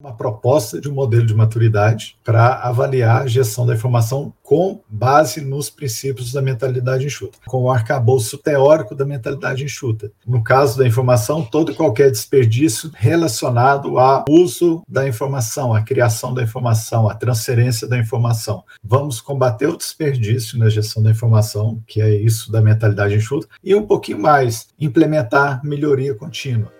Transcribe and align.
uma 0.00 0.14
proposta 0.14 0.80
de 0.80 0.88
um 0.88 0.94
modelo 0.94 1.26
de 1.26 1.34
maturidade 1.34 2.16
para 2.22 2.54
avaliar 2.62 3.22
a 3.22 3.26
gestão 3.26 3.66
da 3.66 3.74
informação 3.74 4.32
com 4.44 4.80
base 4.88 5.40
nos 5.40 5.68
princípios 5.68 6.32
da 6.32 6.40
mentalidade 6.40 7.04
enxuta, 7.04 7.36
com 7.44 7.64
o 7.64 7.70
arcabouço 7.70 8.38
teórico 8.38 8.94
da 8.94 9.04
mentalidade 9.04 9.64
enxuta. 9.64 10.12
No 10.24 10.40
caso 10.44 10.78
da 10.78 10.86
informação, 10.86 11.42
todo 11.42 11.72
e 11.72 11.74
qualquer 11.74 12.12
desperdício 12.12 12.92
relacionado 12.94 13.98
ao 13.98 14.24
uso 14.30 14.84
da 14.88 15.08
informação, 15.08 15.74
à 15.74 15.82
criação 15.82 16.32
da 16.32 16.44
informação, 16.44 17.08
à 17.08 17.14
transferência 17.16 17.88
da 17.88 17.98
informação. 17.98 18.62
Vamos 18.84 19.20
combater 19.20 19.66
o 19.66 19.76
desperdício 19.76 20.60
na 20.60 20.68
gestão 20.68 21.02
da 21.02 21.10
informação, 21.10 21.82
que 21.88 22.00
é 22.00 22.14
isso 22.14 22.52
da 22.52 22.62
mentalidade 22.62 23.16
enxuta, 23.16 23.48
e 23.64 23.74
um 23.74 23.84
pouquinho 23.84 24.20
mais, 24.20 24.68
implementar 24.78 25.60
melhoria 25.64 26.14
contínua. 26.14 26.77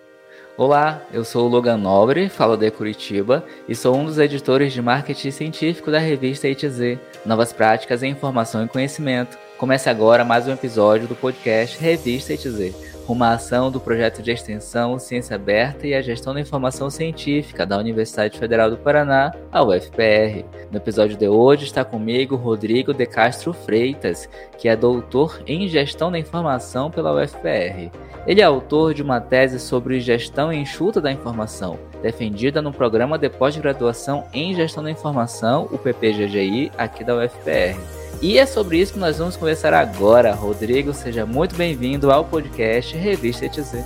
Olá, 0.59 1.01
eu 1.13 1.25
sou 1.25 1.47
o 1.47 1.49
Logan 1.49 1.77
Nobre, 1.77 2.29
falo 2.29 2.57
de 2.57 2.69
Curitiba 2.69 3.45
e 3.69 3.77
sou 3.77 3.97
um 3.97 4.05
dos 4.05 4.19
editores 4.19 4.73
de 4.73 4.83
marketing 4.83 5.31
científico 5.31 5.89
da 5.89 6.01
revista 6.01 6.49
ITZ, 6.49 6.99
Novas 7.25 7.53
Práticas 7.53 8.03
em 8.03 8.11
Informação 8.11 8.65
e 8.65 8.69
Conhecimento. 8.69 9.39
Comece 9.59 9.91
agora 9.91 10.25
mais 10.25 10.47
um 10.47 10.53
episódio 10.53 11.09
do 11.09 11.17
podcast 11.17 11.77
Revista 11.81 12.33
ITZ, 12.33 12.73
uma 13.09 13.33
ação 13.33 13.73
do 13.73 13.81
projeto 13.81 14.23
de 14.23 14.31
extensão 14.31 15.01
Ciência 15.01 15.35
Aberta 15.35 15.85
e 15.85 15.95
a 15.95 16.01
Gestão 16.01 16.33
da 16.33 16.41
Informação 16.41 16.89
Científica 16.89 17.67
da 17.67 17.77
Universidade 17.77 18.39
Federal 18.39 18.71
do 18.71 18.77
Paraná, 18.77 19.33
a 19.51 19.65
UFPR. 19.65 20.45
No 20.71 20.77
episódio 20.77 21.17
de 21.17 21.27
hoje 21.27 21.65
está 21.65 21.85
comigo 21.85 22.37
Rodrigo 22.37 22.95
de 22.95 23.05
Castro 23.05 23.53
Freitas, 23.53 24.29
que 24.57 24.69
é 24.69 24.77
doutor 24.77 25.43
em 25.45 25.67
Gestão 25.67 26.13
da 26.13 26.21
Informação 26.21 26.89
pela 26.89 27.13
UFPR. 27.13 27.91
Ele 28.29 28.41
é 28.41 28.45
autor 28.45 28.95
de 28.95 29.03
uma 29.03 29.21
tese 29.21 29.59
sobre 29.59 29.99
gestão 29.99 30.53
enxuta 30.53 31.01
da 31.01 31.11
informação, 31.11 31.81
defendida 32.01 32.63
no 32.63 32.73
programa 32.73 33.19
de 33.19 33.29
pós-graduação 33.29 34.25
em 34.33 34.55
gestão 34.55 34.85
da 34.85 34.91
informação, 34.91 35.69
o 35.73 35.79
PPGGI, 35.79 36.71
aqui 36.79 37.03
da 37.03 37.17
UFPR. 37.17 37.98
E 38.21 38.37
é 38.39 38.47
sobre 38.47 38.79
isso 38.79 38.95
que 38.95 38.99
nós 38.99 39.19
vamos 39.19 39.37
conversar 39.37 39.73
agora. 39.73 40.35
Rodrigo, 40.35 40.93
seja 40.93 41.25
muito 41.25 41.55
bem-vindo 41.55 42.11
ao 42.11 42.25
podcast 42.25 42.97
Revista 42.97 43.47
ETZ. 43.47 43.85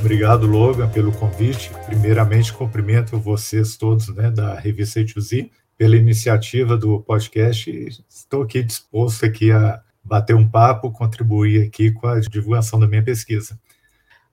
Obrigado, 0.00 0.46
Logan, 0.46 0.88
pelo 0.88 1.12
convite. 1.12 1.70
Primeiramente, 1.86 2.52
cumprimento 2.52 3.18
vocês 3.18 3.76
todos 3.76 4.08
né, 4.14 4.30
da 4.30 4.54
Revista 4.58 5.00
ETZ 5.00 5.46
pela 5.76 5.96
iniciativa 5.96 6.76
do 6.76 7.00
podcast. 7.00 8.04
Estou 8.08 8.42
aqui 8.42 8.62
disposto 8.62 9.24
aqui 9.24 9.52
a 9.52 9.80
bater 10.02 10.34
um 10.34 10.48
papo, 10.48 10.90
contribuir 10.90 11.66
aqui 11.66 11.90
com 11.92 12.06
a 12.06 12.20
divulgação 12.20 12.80
da 12.80 12.88
minha 12.88 13.02
pesquisa. 13.02 13.58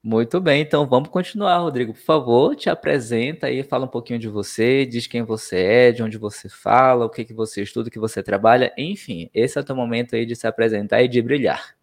Muito 0.08 0.40
bem, 0.40 0.62
então 0.62 0.86
vamos 0.86 1.10
continuar, 1.10 1.58
Rodrigo. 1.58 1.92
Por 1.92 2.00
favor, 2.00 2.56
te 2.56 2.70
apresenta 2.70 3.48
aí, 3.48 3.64
fala 3.64 3.86
um 3.86 3.88
pouquinho 3.88 4.20
de 4.20 4.28
você, 4.28 4.86
diz 4.86 5.08
quem 5.08 5.24
você 5.24 5.58
é, 5.58 5.92
de 5.92 6.04
onde 6.04 6.16
você 6.16 6.48
fala, 6.48 7.06
o 7.06 7.10
que, 7.10 7.26
que 7.26 7.34
você 7.34 7.64
estuda, 7.64 7.88
o 7.90 7.92
que 7.92 7.98
você 7.98 8.22
trabalha, 8.22 8.72
enfim, 8.78 9.32
esse 9.34 9.58
é 9.58 9.62
o 9.62 9.64
teu 9.64 9.76
momento 9.76 10.16
aí 10.16 10.24
de 10.24 10.36
se 10.36 10.46
apresentar 10.46 11.02
e 11.02 11.08
de 11.08 11.20
brilhar. 11.24 11.74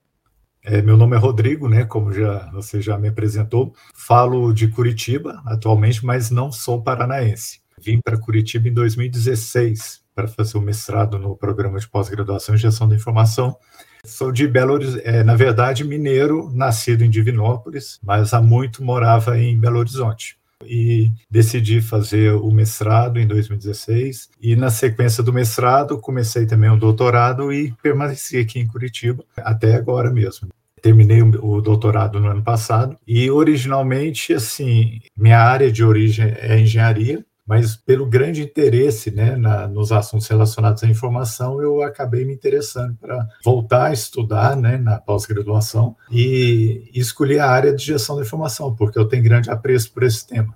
É, 0.63 0.81
meu 0.81 0.97
nome 0.97 1.17
é 1.17 1.19
Rodrigo, 1.19 1.69
né? 1.69 1.85
Como 1.85 2.13
já 2.13 2.49
você 2.53 2.81
já 2.81 2.97
me 2.97 3.09
apresentou. 3.09 3.75
Falo 3.93 4.53
de 4.53 4.69
Curitiba 4.69 5.43
atualmente, 5.45 6.07
mas 6.07 6.31
não 6.31 6.53
sou 6.53 6.81
paranaense. 6.81 7.61
Vim 7.77 8.01
para 8.01 8.17
Curitiba 8.17 8.69
em 8.69 8.73
2016 8.73 10.01
para 10.15 10.29
fazer 10.29 10.59
o 10.59 10.61
mestrado 10.61 11.19
no 11.19 11.37
programa 11.37 11.81
de 11.81 11.89
pós-graduação 11.89 12.55
em 12.55 12.59
gestão 12.59 12.89
da 12.89 12.95
informação. 12.95 13.57
Sou 14.05 14.33
de 14.33 14.49
Belo 14.49 14.73
Horizonte, 14.75 15.07
é, 15.07 15.23
na 15.23 15.37
verdade, 15.37 15.85
mineiro, 15.85 16.51
nascido 16.53 17.05
em 17.05 17.11
Divinópolis, 17.11 18.01
mas 18.03 18.35
há 18.35 18.43
muito 18.43 18.83
morava 18.83 19.39
em 19.39 19.57
Belo 19.57 19.79
Horizonte. 19.79 20.37
E 20.65 21.09
decidi 21.31 21.81
fazer 21.81 22.33
o 22.35 22.51
mestrado 22.51 23.21
em 23.21 23.27
2016. 23.29 24.29
E 24.41 24.57
na 24.57 24.71
sequência 24.71 25.23
do 25.23 25.33
mestrado, 25.33 25.99
comecei 25.99 26.47
também 26.47 26.69
o 26.69 26.77
doutorado 26.77 27.53
e 27.53 27.73
permaneci 27.81 28.39
aqui 28.39 28.59
em 28.59 28.67
Curitiba 28.67 29.25
até 29.37 29.77
agora 29.77 30.11
mesmo 30.11 30.49
terminei 30.83 31.23
o 31.23 31.61
doutorado 31.61 32.19
no 32.19 32.29
ano 32.29 32.43
passado 32.43 32.99
e 33.07 33.31
originalmente 33.31 34.35
assim 34.35 35.01
minha 35.17 35.39
área 35.39 35.71
de 35.71 35.85
origem 35.85 36.35
é 36.37 36.59
engenharia 36.59 37.25
mas 37.47 37.77
pelo 37.77 38.07
grande 38.07 38.43
interesse 38.43 39.11
né, 39.11 39.37
na, 39.37 39.67
nos 39.67 39.91
assuntos 39.91 40.29
relacionados 40.29 40.83
à 40.83 40.87
informação, 40.87 41.61
eu 41.61 41.83
acabei 41.83 42.25
me 42.25 42.33
interessando 42.33 42.97
para 43.01 43.27
voltar 43.45 43.87
a 43.87 43.93
estudar 43.93 44.57
né, 44.57 44.79
na 44.79 44.99
pós-graduação 44.99 45.97
e, 46.11 46.89
e 46.95 47.01
escolhi 47.01 47.39
a 47.39 47.49
área 47.49 47.75
de 47.75 47.85
gestão 47.85 48.17
da 48.17 48.23
informação, 48.23 48.75
porque 48.75 48.99
eu 48.99 49.07
tenho 49.07 49.25
grande 49.25 49.51
apreço 49.51 49.93
por 49.93 50.05
esse 50.05 50.27
tema. 50.27 50.55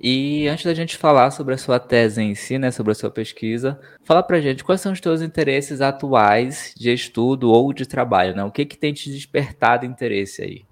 E 0.00 0.46
antes 0.46 0.64
da 0.64 0.74
gente 0.74 0.96
falar 0.96 1.32
sobre 1.32 1.54
a 1.54 1.58
sua 1.58 1.80
tese 1.80 2.22
em 2.22 2.34
si, 2.34 2.56
né, 2.56 2.70
sobre 2.70 2.92
a 2.92 2.94
sua 2.94 3.10
pesquisa, 3.10 3.80
fala 4.04 4.22
pra 4.22 4.40
gente 4.40 4.62
quais 4.62 4.80
são 4.80 4.92
os 4.92 5.00
teus 5.00 5.20
interesses 5.20 5.80
atuais 5.80 6.72
de 6.76 6.92
estudo 6.92 7.50
ou 7.50 7.72
de 7.72 7.84
trabalho, 7.84 8.36
né? 8.36 8.44
O 8.44 8.50
que 8.50 8.64
que 8.64 8.78
tem 8.78 8.92
te 8.92 9.10
despertado 9.10 9.84
interesse 9.84 10.40
aí? 10.40 10.62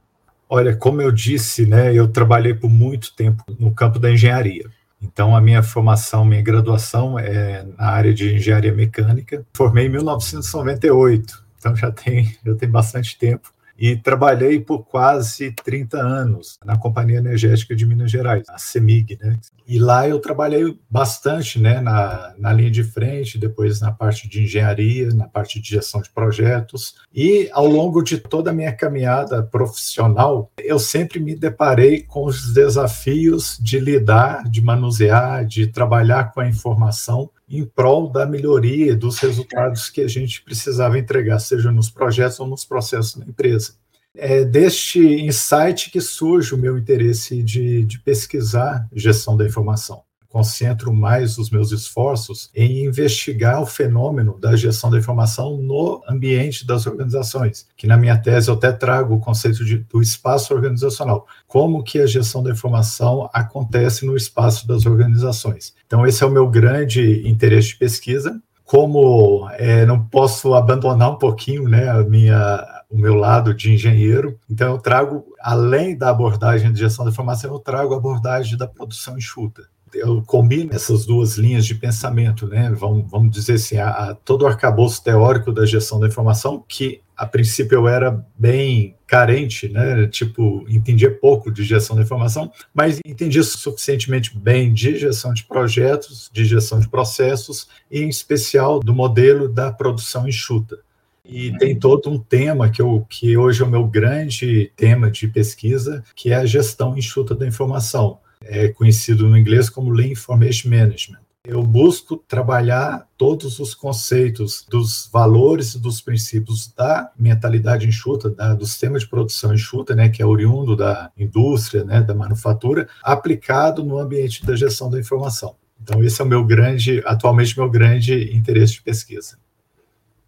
Olha, 0.48 0.77
como 0.77 1.03
eu 1.03 1.10
disse, 1.10 1.66
né, 1.66 1.93
eu 1.93 2.06
trabalhei 2.06 2.54
por 2.54 2.71
muito 2.71 3.12
tempo 3.16 3.43
no 3.59 3.75
campo 3.75 3.98
da 3.98 4.12
engenharia. 4.12 4.71
Então, 5.12 5.37
a 5.37 5.41
minha 5.41 5.62
formação, 5.62 6.25
minha 6.25 6.43
graduação 6.43 7.19
é 7.19 7.65
na 7.78 7.87
área 7.87 8.12
de 8.12 8.34
engenharia 8.34 8.72
mecânica. 8.72 9.44
Formei 9.55 9.87
em 9.87 9.91
1998, 9.91 11.44
então 11.59 11.75
já 11.77 11.91
tem, 11.91 12.37
já 12.44 12.55
tem 12.55 12.69
bastante 12.69 13.19
tempo 13.19 13.56
e 13.79 13.97
trabalhei 13.97 14.61
por 14.61 14.85
quase 14.85 15.53
30 15.65 15.99
anos 15.99 16.59
na 16.65 16.79
Companhia 16.79 17.19
Energética 17.19 17.75
de 17.75 17.87
Minas 17.87 18.11
Gerais, 18.11 18.45
a 18.49 18.59
CEMIG, 18.59 19.19
né? 19.21 19.39
E 19.69 19.79
lá 19.79 20.09
eu 20.09 20.21
trabalhei 20.21 20.79
bastante, 20.89 21.61
né, 21.61 21.81
na, 21.81 22.33
na 22.39 22.53
linha 22.53 22.71
de 22.71 22.85
frente, 22.85 23.37
depois 23.37 23.81
na 23.81 23.91
parte 23.91 24.29
de 24.29 24.45
engenharia, 24.45 25.09
na 25.09 25.27
parte 25.27 25.61
de 25.61 25.71
gestão 25.71 26.01
de 26.01 26.09
projetos. 26.09 26.95
E 27.13 27.51
ao 27.53 27.67
longo 27.67 28.01
de 28.01 28.19
toda 28.19 28.51
a 28.51 28.55
minha 28.55 28.73
caminhada 28.73 29.43
profissional, 29.43 30.53
eu 30.59 30.79
sempre 30.79 31.19
me 31.19 31.35
deparei 31.35 32.03
com 32.03 32.25
os 32.25 32.53
desafios 32.53 33.59
de 33.61 33.81
lidar, 33.81 34.49
de 34.49 34.63
manusear, 34.63 35.45
de 35.45 35.67
trabalhar 35.67 36.33
com 36.33 36.41
a 36.41 36.49
informação 36.49 37.29
em 37.49 37.65
prol 37.65 38.11
da 38.11 38.27
melhoria 38.27 38.97
dos 38.97 39.19
resultados 39.19 39.89
que 39.89 40.01
a 40.01 40.09
gente 40.09 40.43
precisava 40.43 40.99
entregar, 40.99 41.39
seja 41.39 41.71
nos 41.71 41.91
projetos 41.91 42.41
ou 42.41 42.47
nos 42.47 42.65
processos 42.65 43.15
da 43.15 43.25
empresa. 43.25 43.75
É 44.15 44.45
deste 44.45 44.99
insight 44.99 45.91
que 45.91 46.01
surge 46.01 46.55
o 46.55 46.59
meu 46.59 46.79
interesse 46.79 47.43
de, 47.43 47.84
de 47.84 47.99
pesquisar 47.99 48.89
gestão 48.93 49.37
da 49.37 49.45
informação 49.45 50.06
concentro 50.37 50.93
mais 50.93 51.39
os 51.39 51.49
meus 51.49 51.73
esforços 51.73 52.51
em 52.55 52.85
investigar 52.85 53.63
o 53.63 53.65
fenômeno 53.65 54.39
da 54.39 54.55
gestão 54.55 54.91
da 54.91 54.99
informação 54.99 55.57
no 55.57 56.03
ambiente 56.07 56.67
das 56.67 56.87
organizações, 56.87 57.67
que 57.75 57.87
na 57.87 57.97
minha 57.97 58.19
tese 58.19 58.51
eu 58.51 58.55
até 58.55 58.71
trago 58.71 59.15
o 59.15 59.19
conceito 59.19 59.65
de, 59.65 59.79
do 59.79 60.03
espaço 60.03 60.53
organizacional, 60.53 61.27
como 61.49 61.83
que 61.83 62.01
a 62.01 62.07
gestão 62.07 62.43
da 62.43 62.51
informação 62.51 63.31
acontece 63.33 64.05
no 64.05 64.15
espaço 64.15 64.69
das 64.69 64.85
organizações. 64.85 65.75
Então 65.87 66.07
esse 66.07 66.23
é 66.23 66.27
o 66.27 66.31
meu 66.31 66.51
grande 66.51 67.27
interesse 67.27 67.69
de 67.69 67.77
pesquisa. 67.77 68.39
Como 68.63 69.49
é, 69.53 69.87
não 69.87 70.05
posso 70.05 70.53
abandonar 70.53 71.13
um 71.13 71.17
pouquinho 71.17 71.67
né, 71.67 71.89
a 71.89 72.03
minha 72.03 72.63
o 72.91 72.99
meu 72.99 73.15
lado 73.15 73.53
de 73.53 73.73
engenheiro. 73.73 74.39
Então, 74.49 74.75
eu 74.75 74.79
trago, 74.79 75.25
além 75.41 75.99
da 75.99 76.11
abordagem 76.11 76.73
de 76.73 76.79
gestão 76.79 77.05
da 77.05 77.11
informação, 77.11 77.53
eu 77.53 77.59
trago 77.59 77.93
a 77.93 77.97
abordagem 77.97 78.57
da 78.57 78.69
produção 78.69 79.19
enxuta 79.19 79.65
eu 79.95 80.23
combino 80.23 80.75
essas 80.75 81.07
duas 81.07 81.37
linhas 81.37 81.65
de 81.65 81.75
pensamento, 81.75 82.47
né? 82.47 82.71
Vamos, 82.73 83.11
vamos 83.11 83.31
dizer 83.31 83.55
assim, 83.55 83.77
a, 83.77 83.89
a, 83.89 84.15
todo 84.15 84.43
o 84.43 84.47
arcabouço 84.47 85.03
teórico 85.03 85.53
da 85.53 85.65
gestão 85.65 86.01
da 86.01 86.07
informação, 86.07 86.65
que 86.67 87.01
a 87.17 87.25
princípio 87.25 87.77
eu 87.77 87.89
era 87.89 88.25
bem 88.37 88.95
carente, 89.07 89.69
né? 89.69 90.07
Tipo, 90.09 90.67
entendia 90.69 91.11
pouco 91.11 91.51
de 91.51 91.63
gestão 91.63 91.97
da 91.97 92.03
informação, 92.03 92.51
mas 92.75 93.01
entendia 93.07 93.43
suficientemente 93.43 94.37
bem 94.37 94.73
de 94.75 94.99
gestão 94.99 95.33
de 95.33 95.45
projetos, 95.45 96.28
de 96.33 96.45
gestão 96.45 96.81
de 96.81 96.89
processos, 96.89 97.69
e 97.91 98.01
em 98.01 98.09
especial 98.09 98.81
do 98.81 98.93
modelo 98.93 99.49
da 99.49 99.72
produção 99.72 100.28
enxuta. 100.28 100.78
E 101.25 101.57
tem 101.59 101.77
todo 101.77 102.09
um 102.09 102.19
tema 102.19 102.71
que, 102.71 102.81
eu, 102.81 103.05
que 103.09 103.37
hoje 103.37 103.63
é 103.63 103.65
o 103.65 103.71
meu 103.71 103.84
grande 103.87 104.71
tema 104.77 105.10
de 105.10 105.27
pesquisa, 105.27 106.05
que 106.15 106.31
é 106.31 106.37
a 106.37 106.47
gestão 106.47 106.97
enxuta 106.97 107.34
da 107.34 107.47
informação 107.47 108.19
é 108.42 108.68
conhecido 108.68 109.28
no 109.28 109.36
inglês 109.36 109.68
como 109.68 109.91
Lean 109.91 110.09
Information 110.09 110.71
Management. 110.71 111.27
Eu 111.44 111.62
busco 111.62 112.16
trabalhar 112.16 113.06
todos 113.16 113.60
os 113.60 113.72
conceitos 113.72 114.66
dos 114.68 115.09
valores 115.12 115.74
e 115.74 115.80
dos 115.80 116.00
princípios 116.00 116.72
da 116.77 117.12
mentalidade 117.16 117.86
enxuta, 117.86 118.28
da, 118.28 118.53
do 118.53 118.66
sistema 118.66 118.98
de 118.98 119.06
produção 119.06 119.54
enxuta, 119.54 119.94
né, 119.94 120.09
que 120.09 120.21
é 120.21 120.27
oriundo 120.27 120.74
da 120.74 121.12
indústria, 121.16 121.84
né, 121.84 122.03
da 122.03 122.16
manufatura, 122.16 122.88
aplicado 123.00 123.84
no 123.84 123.97
ambiente 123.97 124.44
da 124.44 124.56
gestão 124.56 124.91
da 124.91 124.98
informação. 124.98 125.54
Então, 125.80 126.03
esse 126.03 126.21
é 126.21 126.24
o 126.24 126.28
meu 126.28 126.44
grande, 126.44 127.00
atualmente, 127.06 127.56
meu 127.56 127.71
grande 127.71 128.36
interesse 128.36 128.74
de 128.74 128.83
pesquisa. 128.83 129.38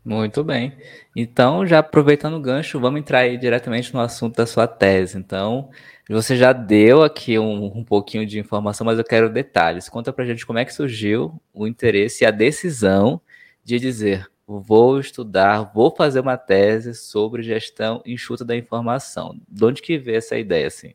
Muito 0.08 0.42
bem. 0.42 0.72
Então, 1.14 1.66
já 1.66 1.80
aproveitando 1.80 2.34
o 2.34 2.40
gancho, 2.40 2.80
vamos 2.80 3.00
entrar 3.00 3.20
aí 3.20 3.36
diretamente 3.36 3.92
no 3.92 4.00
assunto 4.00 4.36
da 4.36 4.46
sua 4.46 4.66
tese. 4.66 5.18
Então, 5.18 5.68
você 6.08 6.34
já 6.34 6.52
deu 6.52 7.02
aqui 7.02 7.38
um, 7.38 7.66
um 7.78 7.84
pouquinho 7.84 8.24
de 8.24 8.38
informação, 8.38 8.86
mas 8.86 8.98
eu 8.98 9.04
quero 9.04 9.28
detalhes. 9.28 9.88
Conta 9.88 10.10
pra 10.12 10.24
gente 10.24 10.46
como 10.46 10.58
é 10.58 10.64
que 10.64 10.72
surgiu 10.72 11.38
o 11.52 11.66
interesse 11.66 12.24
e 12.24 12.26
a 12.26 12.30
decisão 12.30 13.20
de 13.62 13.78
dizer 13.78 14.26
vou 14.46 14.98
estudar, 14.98 15.70
vou 15.74 15.94
fazer 15.94 16.20
uma 16.20 16.38
tese 16.38 16.94
sobre 16.94 17.42
gestão 17.42 18.02
enxuta 18.06 18.46
da 18.46 18.56
informação. 18.56 19.38
De 19.46 19.62
onde 19.62 19.82
que 19.82 19.98
veio 19.98 20.16
essa 20.16 20.38
ideia, 20.38 20.68
assim? 20.68 20.94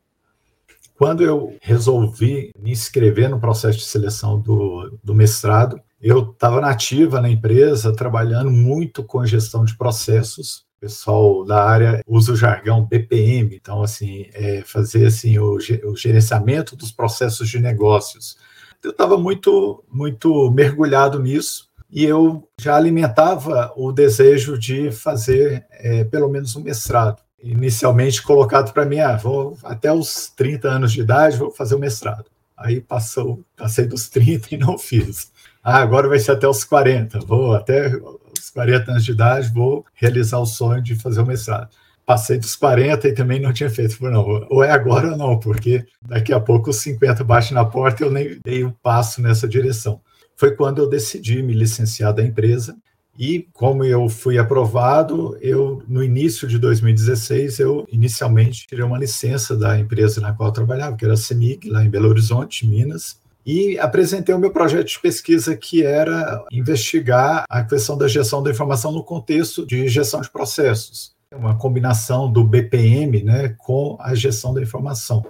Quando 0.98 1.24
eu 1.24 1.56
resolvi 1.62 2.52
me 2.58 2.72
inscrever 2.72 3.30
no 3.30 3.40
processo 3.40 3.78
de 3.78 3.86
seleção 3.86 4.40
do, 4.40 4.98
do 5.04 5.14
mestrado, 5.14 5.80
eu 6.04 6.32
estava 6.32 6.60
nativa 6.60 7.22
na 7.22 7.30
empresa, 7.30 7.96
trabalhando 7.96 8.52
muito 8.52 9.06
com 9.06 9.26
gestão 9.26 9.64
de 9.64 9.78
processos. 9.78 10.66
O 10.78 10.82
pessoal 10.82 11.46
da 11.46 11.64
área 11.64 12.02
usa 12.06 12.34
o 12.34 12.36
jargão 12.36 12.86
BPM, 12.86 13.56
então, 13.56 13.82
assim, 13.82 14.26
é 14.34 14.62
fazer 14.66 15.06
assim, 15.06 15.40
o, 15.40 15.56
o 15.56 15.96
gerenciamento 15.96 16.76
dos 16.76 16.92
processos 16.92 17.48
de 17.48 17.58
negócios. 17.58 18.38
Eu 18.84 18.92
estava 18.92 19.18
muito, 19.18 19.82
muito 19.90 20.52
mergulhado 20.52 21.20
nisso 21.20 21.70
e 21.90 22.04
eu 22.04 22.50
já 22.60 22.76
alimentava 22.76 23.72
o 23.78 23.94
desejo 23.94 24.58
de 24.60 24.92
fazer 24.92 25.66
é, 25.72 26.04
pelo 26.04 26.28
menos 26.28 26.54
um 26.58 26.62
mestrado. 26.62 27.22
Inicialmente 27.42 28.22
colocado 28.22 28.74
para 28.74 28.86
mim, 28.86 29.00
ah, 29.00 29.16
vou 29.16 29.58
até 29.64 29.94
os 29.94 30.28
30 30.36 30.68
anos 30.68 30.92
de 30.92 31.00
idade, 31.00 31.38
vou 31.38 31.50
fazer 31.50 31.76
o 31.76 31.80
mestrado. 31.80 32.26
Aí 32.58 32.82
passou, 32.82 33.42
passei 33.56 33.86
dos 33.86 34.10
30 34.10 34.56
e 34.56 34.58
não 34.58 34.78
fiz. 34.78 35.32
Ah, 35.64 35.80
agora 35.80 36.10
vai 36.10 36.20
ser 36.20 36.32
até 36.32 36.48
os 36.48 36.64
40, 36.64 37.20
vou 37.20 37.54
até 37.54 37.96
os 38.38 38.50
40 38.50 38.92
anos 38.92 39.06
de 39.06 39.12
idade, 39.12 39.54
vou 39.54 39.86
realizar 39.94 40.40
o 40.40 40.46
sonho 40.46 40.82
de 40.82 40.96
fazer 40.96 41.22
o 41.22 41.26
mestrado. 41.26 41.70
Passei 42.06 42.38
dos 42.38 42.56
40 42.56 43.08
e 43.08 43.14
também 43.14 43.40
não 43.40 43.54
tinha 43.54 43.70
feito. 43.70 44.04
Não, 44.04 44.46
ou 44.50 44.64
é 44.64 44.72
agora 44.72 45.12
ou 45.12 45.18
não, 45.18 45.40
porque 45.40 45.86
daqui 46.02 46.34
a 46.34 46.40
pouco 46.40 46.70
os 46.70 46.78
50 46.78 47.24
batem 47.24 47.54
na 47.54 47.64
porta 47.64 48.04
e 48.04 48.06
eu 48.06 48.12
nem 48.12 48.40
dei 48.44 48.66
um 48.66 48.72
passo 48.72 49.22
nessa 49.22 49.48
direção 49.48 50.02
foi 50.36 50.56
quando 50.56 50.80
eu 50.80 50.90
decidi 50.90 51.42
me 51.42 51.54
licenciar 51.54 52.14
da 52.14 52.24
empresa. 52.24 52.76
E 53.18 53.48
como 53.54 53.84
eu 53.84 54.10
fui 54.10 54.40
aprovado, 54.40 55.38
eu 55.40 55.84
no 55.88 56.04
início 56.04 56.48
de 56.48 56.58
2016 56.58 57.60
eu 57.60 57.88
inicialmente 57.92 58.66
tirei 58.66 58.84
uma 58.84 58.98
licença 58.98 59.56
da 59.56 59.80
empresa 59.80 60.20
na 60.20 60.34
qual 60.34 60.52
trabalhava, 60.52 60.98
que 60.98 61.06
era 61.06 61.14
a 61.14 61.18
CEMIG, 61.18 61.70
lá 61.70 61.86
em 61.86 61.90
Belo 61.90 62.10
Horizonte, 62.10 62.68
Minas, 62.68 63.20
e 63.46 63.78
apresentei 63.78 64.34
o 64.34 64.40
meu 64.40 64.52
projeto 64.52 64.88
de 64.88 65.00
pesquisa 65.00 65.56
que 65.56 65.84
era 65.84 66.44
investigar 66.52 67.44
a 67.50 67.64
questão 67.64 67.98
da 67.98 68.08
gestão 68.08 68.42
da 68.42 68.52
informação 68.52 68.92
no 68.92 69.04
contexto 69.04 69.66
de 69.66 69.88
gestão 69.88 70.22
de 70.22 70.30
processos, 70.30 71.14
uma 71.34 71.58
combinação 71.58 72.32
do 72.32 72.44
BPM, 72.44 73.24
né, 73.24 73.56
com 73.58 73.98
a 74.00 74.16
gestão 74.16 74.54
da 74.54 74.62
informação. 74.62 75.26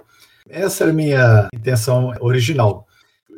Essa 0.48 0.84
era 0.84 0.92
a 0.92 0.94
minha 0.94 1.48
intenção 1.54 2.12
original. 2.20 2.86